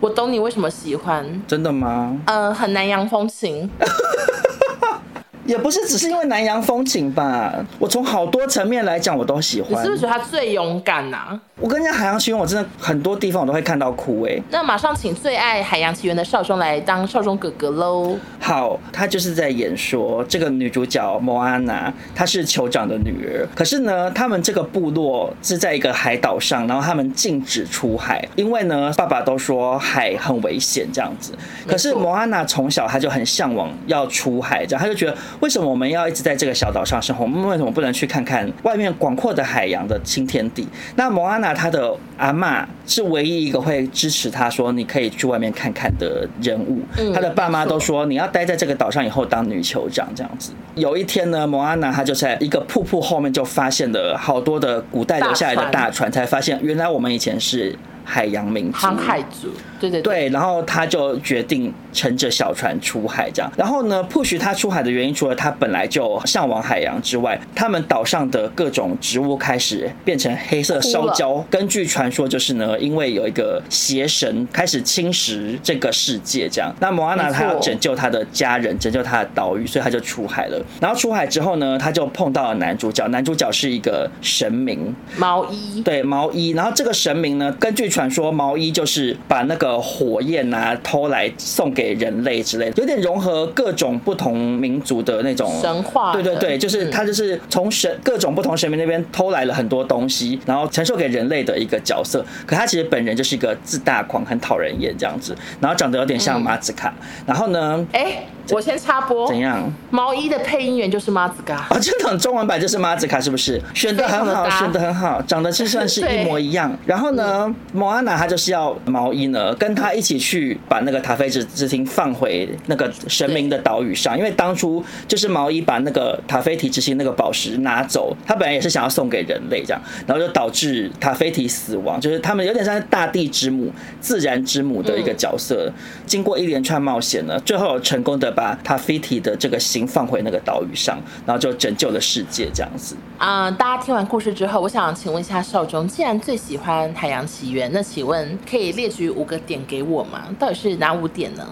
[0.00, 1.42] 我懂你为什么喜欢。
[1.46, 2.16] 真的吗？
[2.26, 3.68] 嗯、呃，很南洋风情。
[5.48, 9.72] 也不是只是因为南洋风情吧，我从好多层面来讲我都喜欢。
[9.72, 11.40] 你是不是觉得他最勇敢啊？
[11.58, 14.38] 我跟你讲，海洋奇缘我真的很多地方我都会看到哭哎。
[14.50, 18.14] 那马上请最爱海洋奇缘的少中来当少中哥哥喽。
[18.38, 23.48] 好，他就是在演说这个女主角莫安娜，她是酋长的女儿。
[23.54, 31.32] 可是呢，他们这个部落是在一个海岛上，然后他们禁止出海，因为呢，爸爸都说海很危险这样子。
[31.66, 35.16] 可是莫安娜从小她就很向往要出海，这样她就觉得。
[35.40, 37.24] 为什么我们要一直在这个小岛上生活？
[37.24, 40.66] 我们为什么不能去看看外面广阔的海洋的新天地？
[40.96, 46.80] 那莫安娜她的阿嬷是唯一一个会支持她说你可以去外面看看的人物。
[47.14, 50.52] 她的爸妈都说你要待在这个岛上以后当女酋长这样子。
[50.74, 57.76] 有一天呢，莫安娜她就在一个瀑布后面就发现了好多的古代留下来的大船，才发现原来我们以前是。
[58.10, 59.48] 海洋民族，航海族，
[59.78, 63.52] 对对对，对，然后他就决定乘着小船出海，这样。
[63.54, 71.44] 然后呢，push 他出海的原因，除了他本来就向往海洋之外，他们岛上的各种植物开始变成黑色烧焦。
[71.50, 76.74] 根据传说，就是呢，因为有一个邪神开始侵蚀这个世界，这样。
[76.80, 80.58] 那摩阿娜她要拯救她的家人，拯救她的岛屿，所以他就出海了。
[80.80, 86.50] 然后出海之后呢，他就碰到了男主角，男主角是一个神明，毛衣，对，毛衣。
[86.50, 96.12] 然后这个神明呢，根据传说毛衣就是把那个火焰啊偷来送给人类之类的，有点融合各种不同民族的那种神话。
[96.12, 102.24] 对对对，就是他就是从神各种不同神明那边偷来了很多东西，然后传授给人类的一个角色。
[102.46, 106.94] 可他其实本人就是一个自大狂，很讨人厌这样子，然后长得有点像马子卡。
[107.26, 109.68] 然后呢，哎，我先插播，怎样？
[109.90, 113.60] 毛衣的配音员就是马子卡啊，这档中文版就是马子卡，是不是？
[113.74, 116.78] 选的很好，选的很好，长得是算是 一模一样。
[116.86, 118.28] 然后呢，莫安娜她。
[118.28, 135.72] 就是要毛衣呢，跟他一起去把那个塔菲提之心放回那个神明的岛屿上，因为当初就是毛衣把那个塔菲提之心那个宝石拿走，他本来也是想要送给人类这样，然后就导致塔菲提死亡，就是他们有点像大地之母、自然之母的一个角色。
[136.04, 142.96] 经过一连串冒险呢，最后成功的把他菲提的这个心放回那个岛屿上，然后就拯救了世界这样子。
[143.18, 148.38] 啊，大家听完故事之后，我想请问一下少中，既然最喜欢海洋奇缘，那请问。
[148.48, 150.22] 可以列举五个点给我吗？
[150.38, 151.44] 到底是哪五点呢？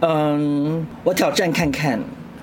[0.00, 1.98] 嗯，我挑战看看。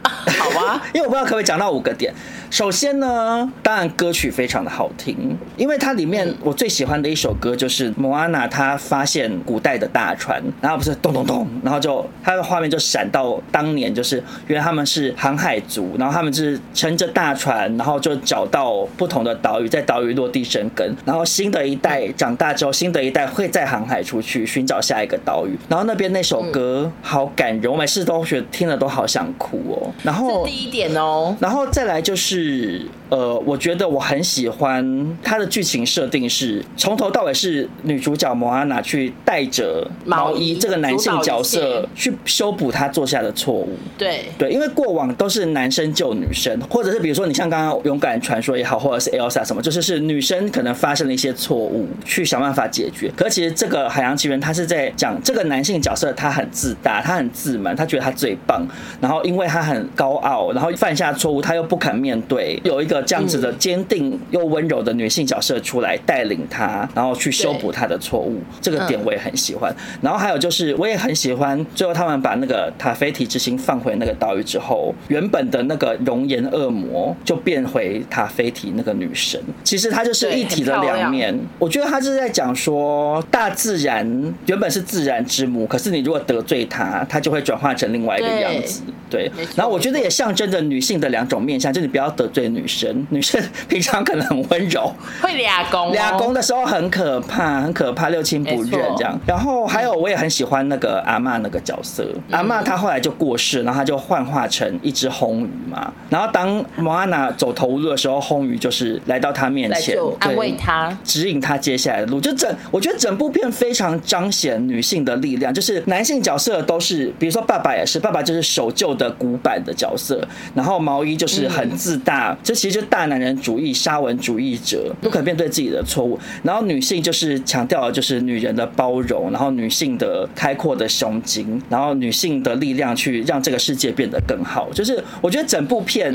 [0.39, 2.13] 好啊，因为我不知道可不可以讲到五个点。
[2.49, 32.81] 首先呢，当然歌曲非常的好听，因为它里面我最喜欢的一首歌就是莫安娜她发现古代的大船，然后不是咚咚咚，然后就它的画面就闪到当年就是原来他们是航海族，然后他们是乘着大船，然后就找到不同的岛屿，在岛屿落地生根，然后新的一代长大之后，新的一代会再航海出去寻找下一个岛屿，然后那边那首歌好感人，我每次都觉得听了都好想哭哦，然后这第一点哦，然后再来就是。
[33.09, 43.77] 呃，我觉得我很喜欢它的剧情设定，是从头到尾是女主角摩安娜去带着毛衣这个男性角色去修补他做下的错误。
[43.97, 53.09] 对对，因为过往都是男生救女生，或者是比如说你像刚刚勇敢传说也好，或者是 Elsa 什么，就是是女生可能发生了一些错误，去想办法解决。
[53.15, 58.67] 可是其实这个海洋奇缘，他是在讲这个男性角色他很自大，他很自满，他觉得他最棒，
[58.99, 62.37] 然后因为他很高傲，然后犯下错误他又不肯面对。
[62.37, 69.75] 对，有一个这样子的坚定又温柔的女性角色出来带领他，然后去修补他的错误，这个点我也很喜欢。
[70.01, 79.41] 然后还有就是，我也很喜欢最后他们把那个塔菲提之心放回那个岛屿之后，原本的那个熔岩恶魔就变回塔菲提那个女神。
[79.63, 81.35] 其实它就是一体的两面。
[81.57, 84.05] 我觉得他是在讲说，大自然
[84.45, 88.83] 原本是自然之母，可是你如果得罪它，它就会转化成另外一个样子。
[89.09, 99.19] 对，然后我觉得也象征着女性的两种面相，就是你不要得罪女生，女生平常可能很温柔，会俩攻，俩攻的时候很可怕，很可怕，六亲不认这样。
[99.25, 105.91] 然后还有我也很喜欢那个阿嬷那个角色，阿嬷她后来就过世，然后她就幻化成一只红鱼嘛。
[106.09, 112.21] 然后当莫安娜走投无路的时候，红鱼就是来到她面前，安慰她，指引她接下来的路。
[112.21, 126.19] 就整，我觉得整部片非常彰显女性的力量，就是男性角色都是，比如说爸爸也是，爸爸就是守旧的古板的角色，然后毛衣就是很自大，这、嗯、其实就是大男人主义、沙文主义者，不肯面对自己的错误。
[126.43, 134.69] 然后女性就是强调的就是女人的包容，然后女性的开阔的胸襟，然后女性的力量去让这个世界变得更好。
[134.73, 136.13] 就是我觉得整部片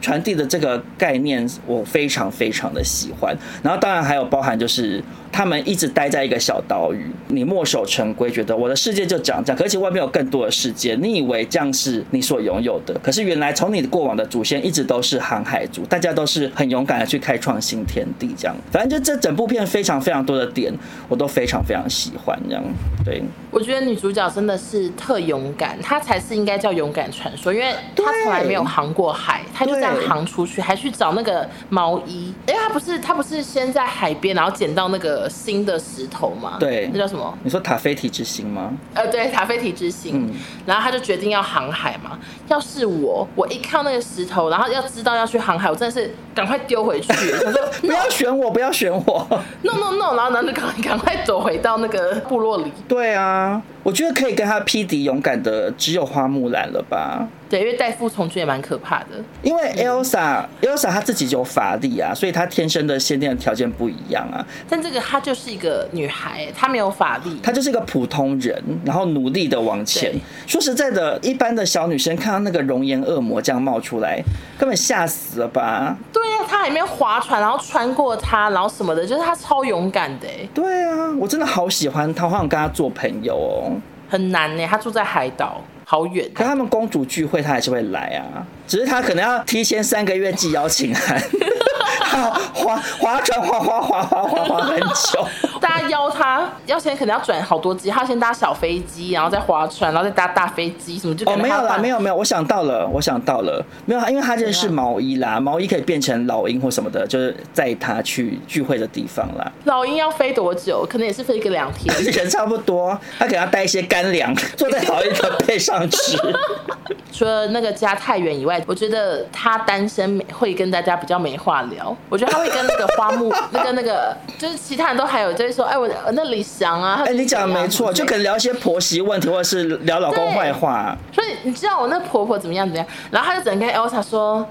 [0.00, 3.36] 传递的这个概念，我非常非常的喜欢。
[3.62, 5.02] 然后当然还有包含就是。
[5.34, 18.56] 他们一直待在一个小岛屿，你墨守成规，觉得我的世界就长这样，可是外面有更多的世界，你以为这样是你所拥有的，可是原来从你的过往的祖先一直都是航海族，大家都是很勇敢的去开创新天地，这样。
[18.70, 20.72] 反正就这整部片非常非常多的点，
[21.08, 22.62] 我都非常非常喜欢，这样。
[23.04, 36.56] 对，我觉得女主角真的是特勇敢，她才是应该叫勇敢传说，因为她从来没有航过海，她就这样航出去，还去找那个毛衣，因为她不是她不是先在海边，然后捡到那个新的石头吗？
[36.60, 37.36] 对，那叫什么？
[37.42, 38.72] 你说塔菲提之星吗？
[38.94, 40.26] 呃，对，塔菲提之星。
[40.26, 40.30] 嗯，
[40.66, 42.18] 然后她就决定要航海嘛。
[42.48, 47.08] 要是我，我一看到那个石头，然后要知道要去航海，我真的是赶快丢回去。
[47.44, 49.26] 他说不要选我，不要选我。
[49.62, 52.72] No no no，然后男的赶赶快走回到那个部落里。
[52.88, 53.60] 对啊。
[53.82, 57.26] 我觉得可以跟他匹敌勇敢的只有花木兰了吧？
[57.48, 59.08] 对，因为代父从军也蛮可怕的。
[59.42, 64.44] 因为 Elsa，Elsa、嗯、她自己就有法力啊，所以她天生的先天的条件不一样啊。
[64.70, 70.14] 但这个她就是一个女孩，她没有法力，她就是一个普通人，然后努力的往前。
[70.46, 74.22] 说实在的，一般的小女生看到那个熔岩恶魔这样冒出来，
[74.58, 75.94] 根本吓死了吧？
[76.10, 80.26] 对啊，她里面划船，然后穿过她，然后什么的，就是她超勇敢的。
[80.54, 83.71] 对啊，我真的好喜欢她，好想跟她做朋友哦。
[84.12, 86.30] 很难呢，他住在海岛，好远。
[86.34, 91.18] 可他们公主聚会，他还是会来啊，只是他可能要提前三个月寄邀请函。
[92.52, 95.26] 划划船，划划划划划划很久。
[95.62, 109.50] 大家邀他，邀请可能要转好多机，他要先搭小飞机，然后再划船，然后再搭大飞机，什么就哦没有啦，没有没有，我想到了，我想到了，没有，因为他认识毛衣啦，毛衣可以变成老鹰或什么的，就是载他去聚会的地方啦。
[109.64, 110.84] 老鹰要飞多久？
[110.90, 116.18] 可能也是飞个两天， 人差不多，他可能要带一些干粮，坐在老鹰的背上吃。
[117.12, 121.94] 除了那个家太远以外，我觉得他单身会跟大家比较没话聊。
[122.08, 130.96] 我觉得他会跟那个花木， 那个那个，就是其他人都还有，就是说，哎，我那李翔啊，哎、欸，你讲的没错，就可能聊一些婆媳问题，或者是聊老公坏话。
[131.12, 132.86] 所以你知道我那婆婆怎么样怎么样？
[133.10, 134.46] 然后她就整跟 Elsa 说，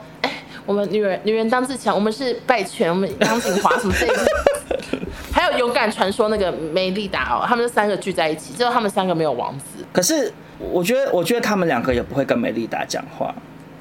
[0.65, 4.25] 我们女人女人当自强，我们是拜权，我们杨谨华什么这个，
[5.33, 9.83] 还有勇敢传说那个梅丽达哦，他们这三个聚在一起，之后他们三个没有王子。
[9.91, 13.33] 可是我觉得，我觉得他们两个也不会跟梅丽达讲话。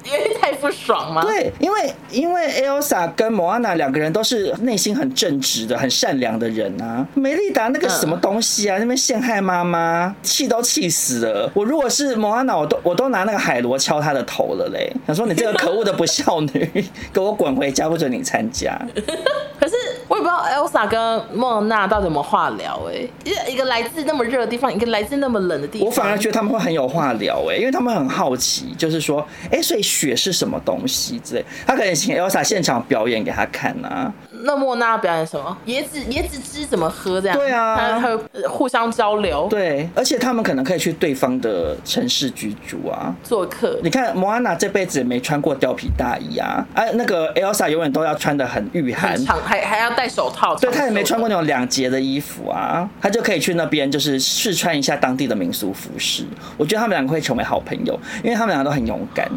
[0.03, 1.21] 因为太不爽吗？
[1.21, 7.05] 对，因为因为 Elsa 跟莫安娜两个人都是内心很正直的、很善良的人啊。
[7.13, 11.51] 梅丽达那个什么东西啊，嗯、那边陷害妈妈，气都气死了。
[11.53, 14.91] 我如果是莫安娜，我都我都拿那个海螺敲她的头了嘞。
[15.05, 18.79] 想说你这个可恶的不孝女， 给我滚回家，不准你参加。
[19.59, 19.75] 可是
[20.07, 23.51] 我也不知道 Elsa 跟莫安娜到底有没有话聊哎、欸。
[23.51, 29.90] 一个来自那么热的地方，一个来自那么冷的地方，我反而觉得他们会很有话聊哎、欸，因为他们很好奇，就是说，哎、欸，所以。
[29.91, 34.11] 雪是什么东西之类，他可能请 Elsa 现场表演给他看啊。
[34.43, 35.55] 那莫娜表演什么？
[35.67, 37.19] 椰子椰子汁怎么喝？
[37.19, 38.19] 这样对啊，还有
[38.49, 39.47] 互相交流。
[39.49, 43.79] 对，而且他们可能可以去对方的城市居住啊，做客。
[43.83, 50.55] 你看莫安娜这辈子也没穿过貂皮大衣啊，哎、啊，那个 Elsa 永远都要穿的很御寒，长还还要戴手套。
[50.55, 56.25] 对，他也没穿过那种两截的衣服啊，他就可以去那边就是试穿一下当地的民俗服饰。
[56.57, 59.29] 我觉得他们两个会成为好朋友，因为他们两个都很勇敢。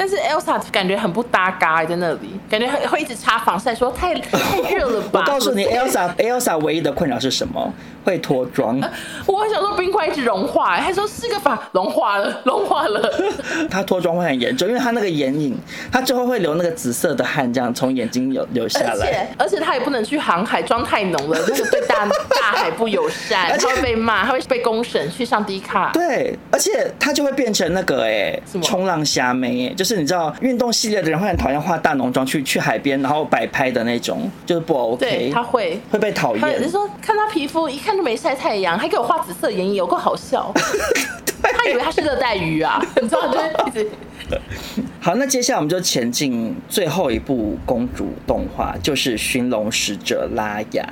[0.00, 5.20] 但是 Elsa 感觉很不搭嘎在那里，感觉会会一直擦防晒，说 太太热了吧。
[5.20, 7.70] 我告诉你， Elsa Elsa 唯一的困扰是什么？
[8.02, 8.80] 会脱妆。
[9.26, 13.12] 我想说冰块一直融化，他说是个法融化了，融化了。
[13.70, 15.54] 他脱妆会很严重，因为他那个眼影，
[15.92, 18.88] 他最后会流那个紫色的汗，这样从眼睛流流下来。
[18.88, 25.90] 而且而且他也不能去航海，妆太浓了，那个对大大海不友善，他会被骂，他会被公审，去上 D 卡。
[25.92, 29.89] 对，而且他就会变成那个哎，冲浪虾妹哎，就是。
[29.90, 34.98] 是你知道运动系列的人会很讨厌化大浓妆去去海边，然后摆拍的那种，就是不 OK。
[34.98, 36.60] 对，他会会被讨厌。
[36.60, 40.52] 你是说看他皮肤一看就没晒太阳，还给我画紫色眼影，有够好笑。
[41.42, 43.90] 他以为他是热带鱼啊，你知道就一直。
[45.00, 50.84] 好，那接下来我们就前进最后一部公主动画，就是《寻龙使者拉雅》。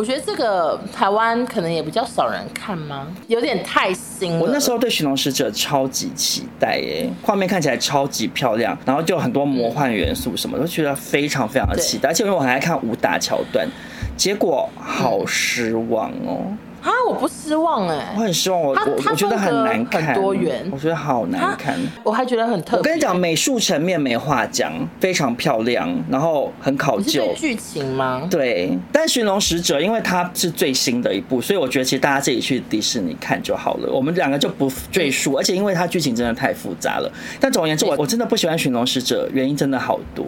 [0.00, 3.06] 我觉得这个台湾可能也比较少人看吗？
[3.28, 4.40] 有点太新了。
[4.40, 12.08] 我那时候对《寻龙使者》超级期待耶，画面看起来超级漂亮，然后就很多魔幻元素什么，都觉得非常非常的期待。
[12.08, 13.68] 而且因为我还爱看武打桥段，
[14.16, 16.56] 结果好失望哦。
[16.82, 18.76] 啊，我不失望哎，我很失望，我我
[19.10, 22.78] 我觉得很难看，很多元，我觉得好难看，我还觉得很特别。
[22.78, 27.32] 我跟你讲，美术层面没话讲，非常漂亮，然后很考究。
[27.36, 28.26] 剧情吗？
[28.30, 35.34] 对，但《寻龙使者》因为它是最新的一部，所以我觉得其实大家自己去迪士尼看就好了，我们两个就不赘述。
[35.34, 40.24] 而且因为它剧情真的太复杂了，但总而言之，我我真的不喜欢《寻龙使者》，原因真的好多。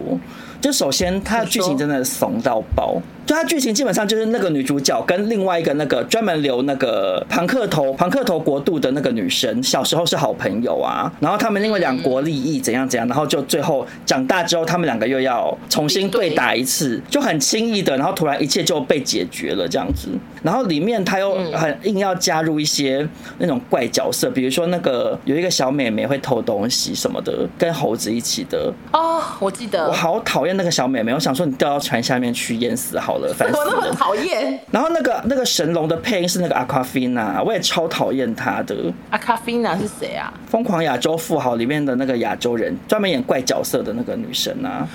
[0.63, 2.95] 就首先它的剧情真的怂到爆。
[3.25, 11.11] 就它剧情基本上就是那个女主角跟另外一个那个专门留那个庞克头庞克头国度的那个女生，小时候是好朋友啊。
[11.19, 20.09] 然后他们因为两国利益怎样怎样，然后就最后长大之后，他们两个又要重新对打一次，就很轻易的，然后突然一切就被解决了这样子。
[20.41, 23.07] 然后里面他又很硬要加入一些
[23.37, 28.73] 那种怪角色，比如说那个有一个小美眉会偷东西什么的，跟猴子一起的。
[28.91, 29.87] 哦，我记得。
[29.87, 33.13] 我好讨厌那个小妹妹，我想说你掉到船下面去淹死好。
[33.13, 34.59] 好了， 反正我都很讨厌。
[34.71, 38.91] 然后那个那个神龙的配音是那个阿卡菲娜，我也超讨厌她的。
[39.11, 40.33] 阿卡菲娜是谁啊？
[40.47, 44.87] 疯狂亚洲富豪里面的那个亚洲人，专门演怪角色的那个女神啊。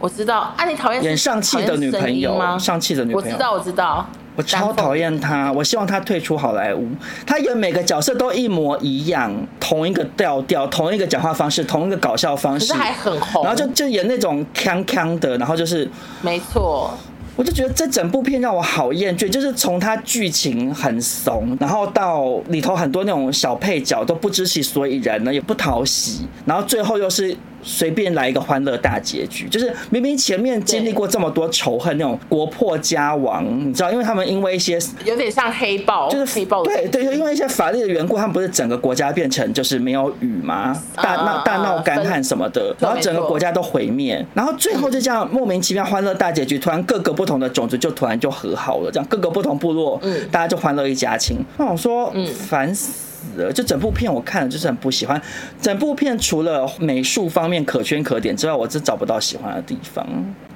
[0.00, 0.52] 我知道。
[0.56, 2.58] 啊，你讨厌演上汽的女朋友吗？
[2.58, 4.08] 上汽的女朋友，我知道，我知道。
[4.40, 6.88] 我超讨厌他，我希望他退出好莱坞。
[7.26, 9.30] 他演每个角色都一模一样，
[9.60, 13.44] 同一个调调，同一个讲话方式，同一个搞笑方式，还很红。
[13.44, 15.86] 然后就就演那种锵锵的，然后就是
[16.22, 16.90] 没错。
[17.36, 27.36] 我就觉得这整部片让我好厌倦，就是从它剧情很怂，然后到里头很多那种小配角都不知其所以然呢，也不讨喜，然后最后又是。
[27.62, 40.80] 随便来一个欢乐大结局，就是明明前面经历过这么多仇恨，那种国破家亡，你知道，因为他们因为一些有点像黑豹，就是黑豹，对对，就因为一些法律的缘故，他们不是整个国家变成就是没有雨吗？
[40.96, 51.36] 大闹大闹干旱什么的，然后整个国家都毁灭，然后最后就这样莫名其妙欢乐大结局，突然各个不同的种族就突然就和好了，这样各个不同部落，嗯，大家就欢乐一家亲。
[51.58, 53.09] 那我说，嗯，烦死。
[53.54, 55.20] 就整部片我看了就是很不喜欢，
[55.60, 60.06] 整部片除了美术方面可圈可点之外，我真找不到喜欢的地方。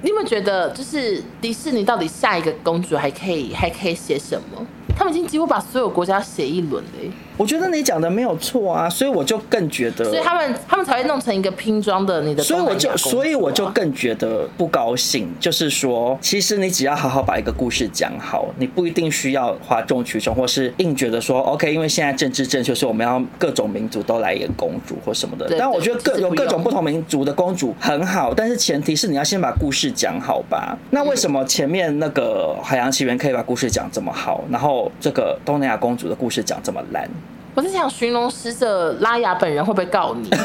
[0.01, 4.65] 你有没有觉得，就是迪士尼到底下一个公主还可以还可以写什么？
[4.97, 7.13] 他们已经几乎把所有国家写一轮了。
[7.37, 25.53] 我觉得你讲的没有错啊，所以我就更觉得，所以他们他们才会弄成一个拼装的你的，所以我就所以我就更觉得不高兴，就是说，其实你只要好好把一个故事讲好，你不一定需要哗众取宠，或是硬觉得说 OK，因为现在政治正确，所以我们要各种民族都来演公主或什么的。
[25.57, 30.77] 但我觉得各有各种不同民族的公主很好，但是前提是你要先把故事讲好吧？
[30.91, 37.09] 那为什么前面那个海洋奇缘可以把故事讲这么好，然后这个东南亚公主的故事讲这么烂？
[37.55, 40.29] 我在想，寻龙使者拉雅本人会不会告你？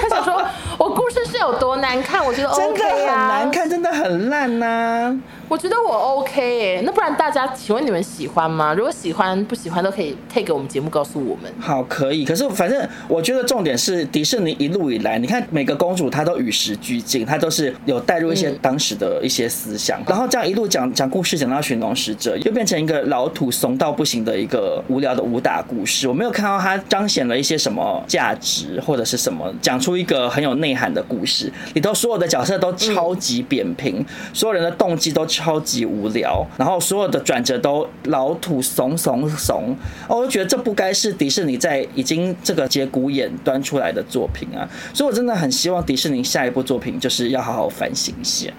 [0.00, 0.42] 他想说，
[0.78, 2.22] 我故事是有多难看？
[2.24, 5.16] 我觉得 OK 啊，真的很难看，真的很烂呐、啊。
[5.48, 8.72] 我觉得我 OK 哎、欸，那不然大家请问你们喜欢吗？
[8.72, 11.52] 如果喜欢不喜欢都可以 take 给我们节目告诉我们。
[11.60, 12.24] 好，可以。
[12.24, 26.08] 可是反正我觉得重点是迪士尼一路以来，你看每个公主她都与时俱进，她都是有带入一些当时的一些思想，嗯、然后这样一路讲讲故事，讲到寻龙使者，又变成一个老土怂到不行的一个无聊的武打故事。
[26.08, 31.52] 我没有看到它彰显了一些什么价值或者是什么，讲出一个很有内涵的故事。
[31.74, 39.76] 里头所有的角色都超级扁平，嗯、所有人的动机都超级无聊，然后所有的转折都老土怂怂怂，
[40.08, 48.50] 我就觉得这不该是迪士尼在已经这个节骨眼端出来的作品啊，所以我真的很希望迪士尼下一部作品就是要好好反省一下。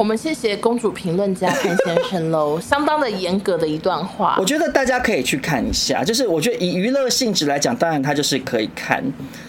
[0.00, 4.36] 我们谢谢公主评论家潘先生喽， 相当的严格的一段话。
[4.38, 9.04] 我觉得大家可以去看一下，就是我觉得以娱乐性质来讲，当然它就是可以看，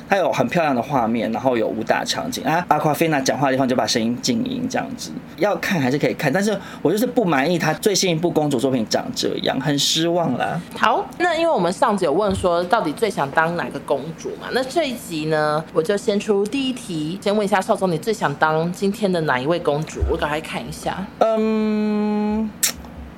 [0.09, 2.65] 它有很漂亮的画面，然后有武打场景啊。
[2.67, 10.59] 阿夸菲娜讲话的地方就把声音静音这样子，要看还是可以看，但是我就是不满意她最新一部公主作品长这样，很失望啦。
[10.75, 20.01] 好，那因为我们上集有问说到底最想当哪个公主嘛，那这一集呢，我就先出第一题，先问一下少总，你最想当今天的哪一位公主？
[20.11, 20.40] 我赶快。
[20.41, 22.49] 看一下，嗯，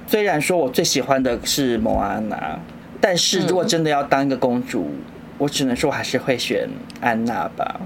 [0.06, 2.60] 虽然说我最喜欢的是莫安娜，
[3.02, 5.04] 但是如果真的要当一个公主，嗯、
[5.40, 6.70] 我只能说我还是会选
[7.02, 7.82] 安娜吧。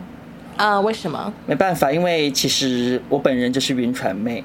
[0.57, 1.31] 啊，为什么？
[1.45, 4.43] 没办法，因为其实我本人就是晕船妹。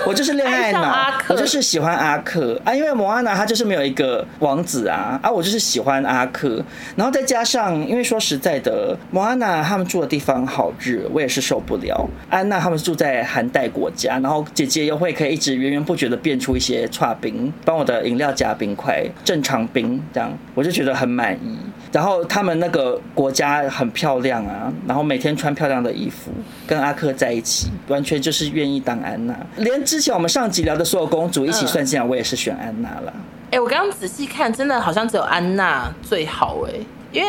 [0.06, 6.62] 我就是恋爱脑，我就是喜欢阿克啊，因为摩阿娜她就是没有一个王子啊，啊，我就是喜欢阿克，
[6.96, 12.08] 然后再加上，因为说实在的，摩阿娜他们住的地方好热，我也是受不了。
[12.28, 21.58] 安娜他们住在寒带国家，然后姐姐又会可以一直源源不绝的变出一些串冰，帮我的饮料加冰块，正常冰这样，我就觉得很满意。
[21.92, 26.30] 然后他们那个国家很漂亮啊，然后每天穿漂亮的衣服，
[26.66, 33.12] 跟阿克在一起，完全就是愿意当安娜，连之前我们上集聊的所有公主一起算进来，我也是选安娜了。
[33.50, 36.72] 哎、我刚刚仔细看，真的好像只有安娜最好哎、
[37.10, 37.28] 因为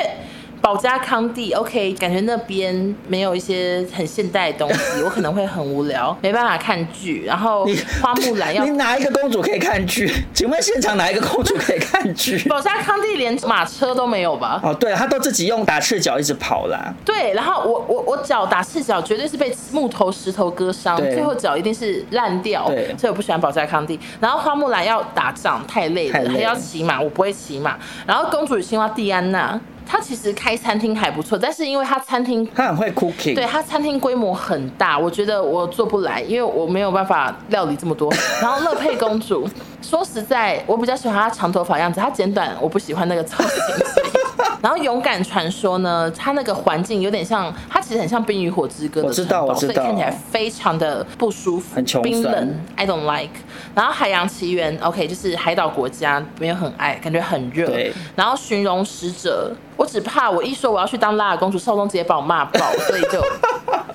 [0.62, 7.24] 宝嘉康帝，OK，感觉那边没有一些很现代的东西， 我可能会很无聊，没办法看剧。
[7.26, 7.68] 然后
[8.00, 10.14] 花木兰要你，你哪一个公主可以看剧？
[10.34, 12.38] 请问现场哪一个公主可以看剧？
[12.48, 14.60] 保加康帝连马车都没有吧？
[14.64, 16.94] 哦，对，他都自己用打赤脚一直跑啦。
[17.04, 22.68] 对，然后我我我脚打赤脚，绝对是被木头石头割伤，最后脚一定是烂掉。
[22.68, 24.00] 对，所以我不喜欢保加康帝。
[24.20, 27.80] 然后花木兰要打仗太累了，还要骑马，我不会骑马。
[28.06, 29.60] 然后公主与青蛙蒂安娜。
[29.92, 38.10] 他其实开餐厅还不错，但是因为他餐厅他很会 cooking，对他餐厅规模很大，我觉得我做不来，因为我没有办法料理这么多。
[38.42, 39.46] 然后乐佩公主，
[39.82, 43.50] 说实在，我比较喜欢她长头发样子，她剪短我不喜欢那个造型。
[44.62, 53.34] 然后勇敢传说呢，它那个环境有点像，它其实很像《冰与火之歌》的知道，我知道，所以看起来非常的不舒服，很冰冷，I don't like。
[53.74, 57.74] 然后海洋奇缘，OK，就是海岛国家，没有很爱，感觉很热。
[58.16, 59.52] 然后寻龙使者，
[59.82, 63.20] 我只怕我一说我要去当拉尔公主，少东直接把我骂爆， 所以就。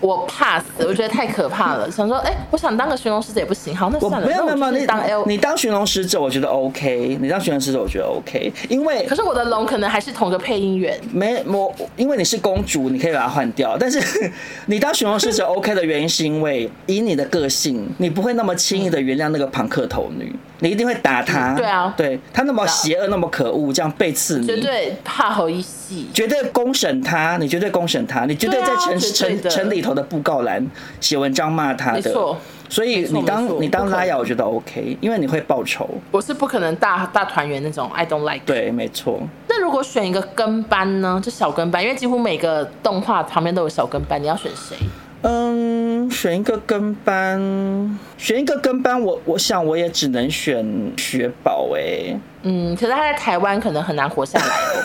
[0.03, 1.91] 我怕死，我觉得太可怕了。
[1.91, 3.75] 想说，哎、欸，我想当个寻龙使者也不行。
[3.75, 4.27] 好，那算了。
[4.27, 7.17] 没有没有没有，你当 L，你当寻龙使者，我觉得 OK。
[7.21, 8.53] 你当寻龙使者，我觉得 OK。
[8.69, 11.01] 因为可是我的龙可能还是同个配音员。
[11.13, 13.77] 没我，因为你是公主，你可以把它换掉。
[13.79, 13.99] 但是
[14.67, 20.31] 你当寻龙使者 OK 的原因，是因为以你的个性，你不会那么轻易的原谅那个庞克头女，
[20.61, 21.55] 你一定会打她。
[21.55, 30.67] 对啊，对她那么邪恶，那么可恶，这样背刺你，绝对怕好一戏，绝对公审他，你绝对公审他，你绝对在城城城里头的布告栏
[31.01, 32.13] 写文章骂他的，
[32.69, 35.89] 所以你当你当拉雅，我觉得 OK，因为你会报仇。
[36.11, 38.45] 我是不可能大大团圆那种，I don't like。
[38.47, 39.21] 对，没错。
[39.49, 41.21] 那如果选一个跟班呢？
[41.23, 44.77] 就小跟班，因为几乎每个动画旁边都有小跟班，你要选谁？
[45.29, 50.65] 嗯，选一个跟班，选一个跟班，我我想我也只能选
[50.97, 52.17] 雪宝哎。
[52.43, 54.45] 嗯，可是他在台湾可能很难活下来。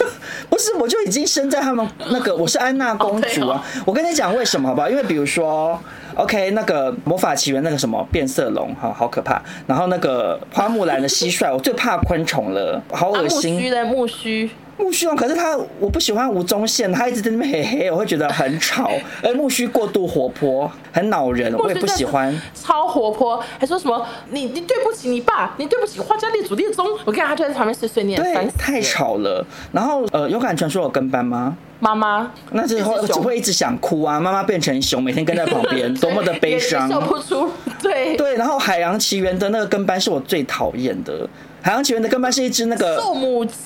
[0.49, 3.63] 不是，我就已经生在他们那个，我是安娜公主啊。
[3.85, 4.89] 我跟你讲为什么好不好？
[4.89, 5.79] 因为比如说
[6.15, 9.39] ，OK，那个魔法奇缘那个什么变色龙，哈，好可怕。
[9.67, 13.53] 然后那个花木兰的蟋蟀，我最怕昆虫了，好恶心。
[13.53, 14.49] 木须的木须。
[14.81, 18.91] 木须龙，可是他我不喜欢吴宗宪，他一直在那边嘿嘿，我会觉得很吵。
[19.23, 22.35] 而 木须过度活泼，很恼人，我也不喜欢。
[22.55, 26.85] 超活泼，还说什么你你对不起你爸，你对不起花家列祖列宗。
[27.05, 29.45] 我看他就在旁边碎碎念，对，太吵了。
[29.71, 31.55] 然后呃，勇敢传说有跟班吗？
[31.79, 34.19] 妈妈，那之后只会一直想哭啊。
[34.19, 36.87] 妈妈变成熊，每天跟在旁边， 多么的悲伤。
[36.87, 37.49] 笑不出，
[37.81, 38.35] 对对。
[38.35, 41.27] 然后海洋奇缘的那个跟班是我最讨厌的。
[41.61, 43.01] 海洋奇缘的跟班是一只那个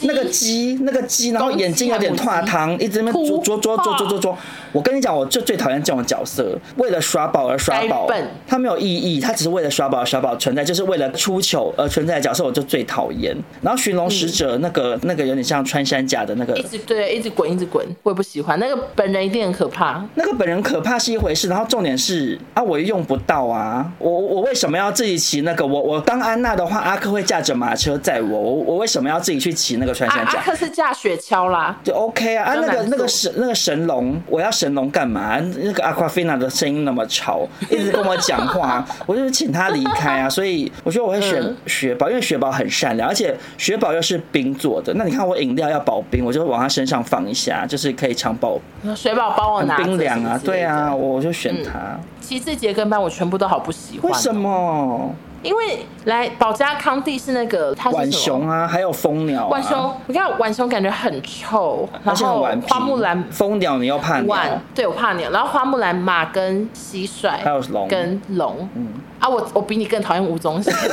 [0.02, 4.38] 那个鸡，那个鸡，然后眼睛有点脱汤，一直在那边啄啄啄啄啄啄啄。
[4.72, 8.10] 我跟你讲，我就最讨厌这种角色，为了耍宝而耍宝，
[8.46, 13.36] 他没有意义，他只是为了耍宝而耍宝存在，就是为了出糗而存在的角色，我就最讨厌。
[13.62, 18.60] 然后寻龙使者那个那个有点像穿山甲的那个，一直对，一直滚，一直滚，我也不喜欢。
[18.60, 25.66] 那个本人一定很可怕，那个本人可怕是一回事，然后重点是啊，我又用不到啊，我我为什么要自己骑那个？
[25.66, 30.40] 我我当安娜的话，阿克会驾着马车载我，我我为什么要自己去骑那个穿山甲？
[30.40, 35.40] 阿克是驾雪橇啦，就 OK 啊啊，那个那个神那个神龙，我要神龙干嘛？
[35.58, 40.30] 那个阿夸菲娜的声音那么吵，一直跟我讲话， 我就请他离开啊。
[40.30, 44.94] 所以我觉得我会选雪宝，因为雪宝很善良，而且雪宝又是冰做的。
[44.96, 48.60] 那你看我饮料要保冰，我就往他身上放一下，就是可以常保。
[48.96, 52.00] 雪宝帮我拿冰凉啊，对啊，我就选他。
[52.22, 55.14] 其次节跟班我全部都好不喜欢，为什么？
[55.46, 59.50] 因为来保家康帝是那个他是浣熊啊，还有蜂鸟、啊。
[59.52, 63.24] 浣熊，你看浣熊感觉很臭，然后花木兰。
[63.32, 64.62] 蜂鸟你又怕鸟？
[64.74, 65.30] 对，我怕鸟。
[65.30, 68.68] 然后花木兰马跟蟋蟀，还有龙跟龙。
[68.76, 68.88] 嗯
[69.20, 70.74] 啊，我我比你更讨厌吴宗宪。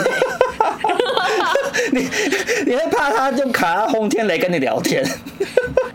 [1.92, 2.08] 你
[2.66, 5.02] 你会怕他就卡在轰天雷跟你聊天？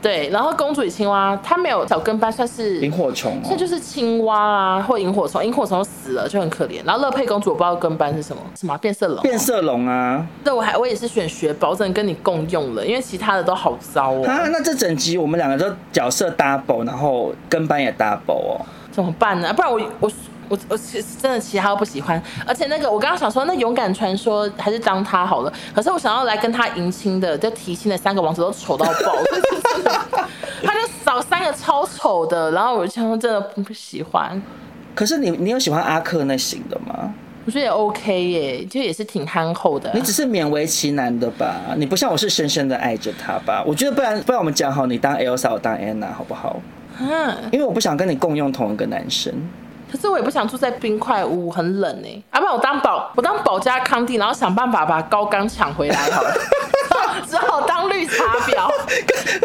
[0.07, 6.81] 对，然后公主与青蛙，它没有小跟班，算是萤火虫，那就是青蛙啊，或萤火虫，萤火虫死了就很可怜。
[6.85, 9.21] 然后乐佩公主我不知道跟班是什么，什么变色龙？
[9.21, 10.25] 变色龙啊！
[10.45, 14.25] 对，我还我也是选雪宝，真的跟你共用了，因为其他的都好糟哦。
[14.25, 19.53] 啊，那这整集我们两个都角色 double，然后跟班也 double 哦，怎么办呢？
[19.53, 20.09] 不然我我。
[20.49, 25.53] 我我其实真的其他都不喜欢，而且那个我刚刚想说，那勇敢传说还是当他好了。
[25.73, 29.15] 可是我想要来跟他迎亲的，就提亲的三个王子都丑到爆，
[30.63, 34.41] 他就找三个超丑的，然后我就想说真的不喜欢。
[34.95, 37.13] 可是你你有喜欢阿克那型的吗？
[37.45, 39.89] 我觉得也 OK 耶，就也是挺憨厚的。
[39.93, 41.61] 你只是勉为其难的吧？
[41.77, 43.63] 你不像我是深深的爱着他吧？
[43.65, 46.59] 我觉得不然不然我们讲好，你当 Elsa，我当 Anna 好不好？
[46.99, 49.31] 嗯，因为我不想跟你共用同一个男生。
[49.91, 52.23] 可是我也不想住在冰块屋，很冷哎、欸。
[52.33, 56.33] 要、啊、不然我当保，我当保家康帝，然后想办法把高刚抢回来好了。
[57.27, 58.13] 只好当绿茶
[58.45, 58.69] 婊，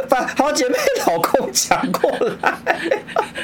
[0.09, 2.52] 把好姐妹老公抢过来。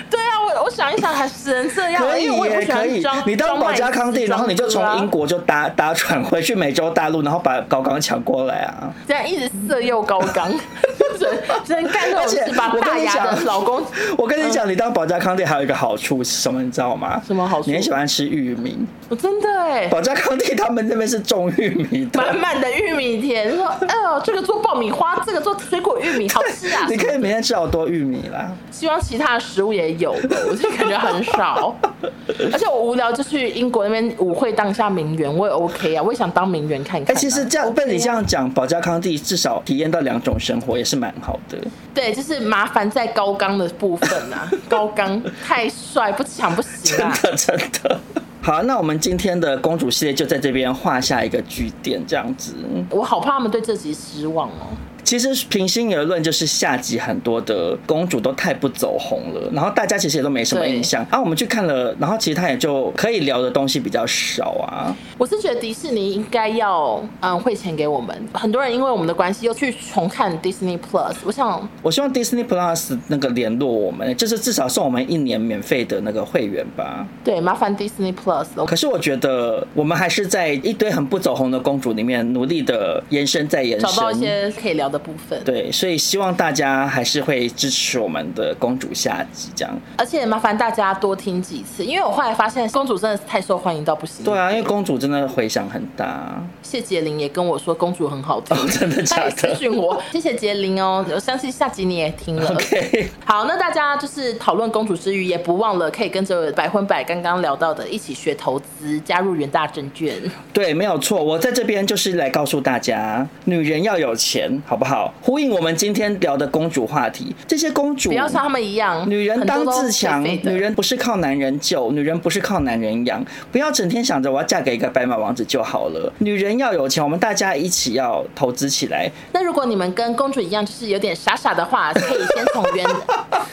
[0.09, 2.03] 对啊，我我想一想，还是能这样。
[2.03, 3.05] 可以也可以。
[3.27, 8.93] 你当保加康帝，然后你就从英国就搭搭船回去美洲大陆，然后把高刚抢过来啊。
[9.09, 10.53] 这样一直色诱高刚，
[11.19, 13.83] 只能只能干这种事，把大牙的老公。
[14.17, 16.63] 我跟你讲，你当保加康帝还有一个好处是什么？
[16.63, 17.23] 你知道吗？
[17.27, 17.71] 什么好处？
[17.71, 18.79] 你很喜欢吃玉米。
[19.09, 23.57] 我真的哎，保加康帝他们那边是种玉米的，满满的玉米田。
[23.57, 26.87] 说，哎呦，这个做爆米花，这个做水果玉米，好吃啊！
[26.91, 28.51] 你可以每天吃好多玉米啦。
[28.71, 31.75] 希望其他的食物也有的，我就感觉很少。
[32.53, 37.15] 而且我无聊就去英国那边舞会当一下名媛，我也 OK 啊，我也想当名媛看看。
[37.15, 41.59] 哎，其实这样被你这样讲，保加康帝至少体验到两种生活，也是蛮好的。
[41.95, 48.01] 对，就是麻烦在高刚的部分啊， 高刚太帅，不抢不 真的 真的。
[48.41, 52.55] 好，那我们今天的公主系列就在这边画下一个句点，这样子。
[52.91, 54.69] 我好怕他们对这集失望哦。
[55.05, 61.01] 其实平心而论，就是下集很多的公主都太不走红了，然后大家其实也都没什么印象。
[61.11, 64.95] 然后、啊、我们去看了，然后其实他也就可以聊的东西比较少啊。
[65.17, 71.15] 我是觉得迪士尼应该要嗯汇钱给我们，很多人因为我们的关系又去重看 Disney Plus。
[71.25, 77.07] 我想，我希望 Disney Plus 那个联络我们，就是至少送我们一年免费的那个会员吧。
[77.25, 78.47] 对，麻烦 Disney Plus。
[78.67, 84.98] 可是我觉得我们还是在一堆很不走红的公主里面努力的延伸再延伸，找到一些可以聊的。
[84.99, 94.25] 部分对，所以希望大家还是会支持我们的公主下集这样，而且麻烦大家多听几次，因为我后来发现公主真的是太受欢迎到不行。
[94.25, 96.43] 对啊，因为公主真的回响很大。
[96.63, 99.31] 谢杰玲也跟我说公主很好听，哦、真的假的？
[99.31, 102.51] 私讯我， 谢谢杰玲哦，我相信下集你也听了。
[102.51, 110.15] OK， 好，那大家就是讨论公主之余，也不忘了可以跟着百分百刚刚聊到的一起学投资，加入元大证券。
[110.53, 115.13] 对，没有错，我在这边就是来告诉大家，女人要有钱，好不好？
[115.21, 126.13] 呼应我们今天聊的公主话题，这些公主不要像他们一样，女人当自强，女人不是靠男人救，女人不是靠男人养，不要整天想着我要嫁给一个白马王子就好了。
[126.19, 129.11] 女人要有钱，我们大家一起要投资起来。
[129.33, 132.87] 那如果你们跟公主一样，就是有点傻傻的话，可以先从原，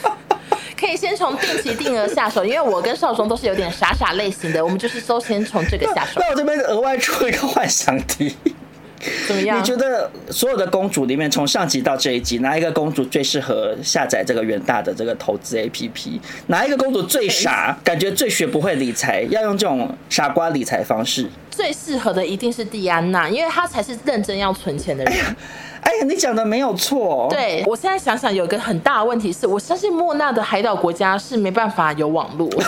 [0.78, 6.20] 可以先从定期定额下手，因为我跟少松都是有点傻傻类型的，我们就是都先从这个下手。
[6.20, 8.36] 那我这边额外出一个幻想题。
[9.26, 9.58] 怎么样？
[9.58, 16.20] 你觉得所有的公主里面，从上集到这一集，哪一个公主最适合下载这个远大的这个投资 APP？
[16.46, 21.28] 哪一个公主最傻，感觉最学不会理财，要用这种傻瓜理财方式？
[21.50, 25.14] 最适合的一定是蒂安娜，因为她才是认真要存钱的人。
[25.86, 27.28] 哎呀，你讲的没有错。
[27.30, 32.50] 对，我现在想想，有一个很大的问题是，我相信莫娜的海岛国家是没办法有网络。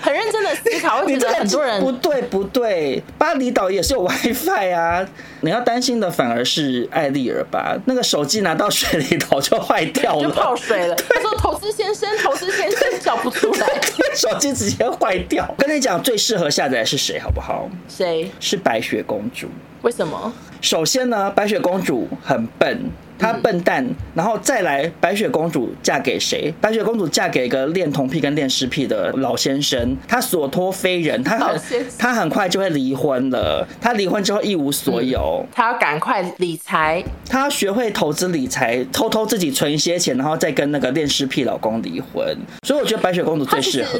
[0.00, 5.04] 很认真的思考，我觉得很多人不对不对，巴厘岛也是有 WiFi 啊。
[5.40, 10.94] 你要担心的反而是艾丽儿吧，那个手机拿到水里头就坏掉了，就泡水了。
[10.94, 13.66] 他说：“投资先生，投资先生叫不出来，
[14.14, 17.66] 手机直接坏掉。”跟你讲，最适合下载的是谁，好不好？
[17.88, 18.30] 谁？
[18.38, 19.48] 是白雪公主。
[19.84, 20.32] 为什么？
[20.62, 22.90] 首先呢，白雪公主很笨。
[23.16, 26.52] 她笨蛋，然后再来，白雪公主嫁给谁？
[26.60, 33.66] 白雪公主嫁给一个恋童癖跟恋尸癖的老先生，他所托非人，他很他很快就会离婚了。
[33.80, 42.36] 他离婚之后一无所有，他要赶快理财，他要学会投资理财，偷偷自己存一些钱，然后再跟那个恋尸癖老公离婚。
[42.66, 43.98] 所以我觉得白雪公主最适合。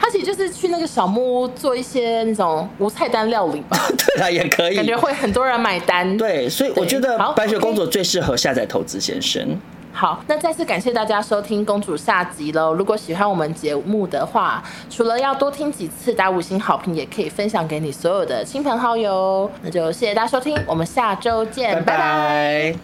[0.00, 3.76] 他其实就是去那个小木屋做一些那种无菜单料理吧，
[4.16, 6.16] 对啊，也可以，感觉会很多人买单。
[6.16, 9.60] 对，所以我觉得白雪公主最适合下载投资先生。
[9.92, 12.72] 好，那再次感谢大家收听公主下集喽。
[12.72, 19.50] 如果喜欢我们节目的话，除了要多听几次打五星好评，也可以分享给你所有的亲朋好友。
[19.62, 22.74] 那就谢谢大家收听，我们下周见，拜拜。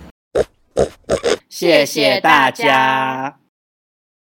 [1.48, 3.45] 谢谢大家。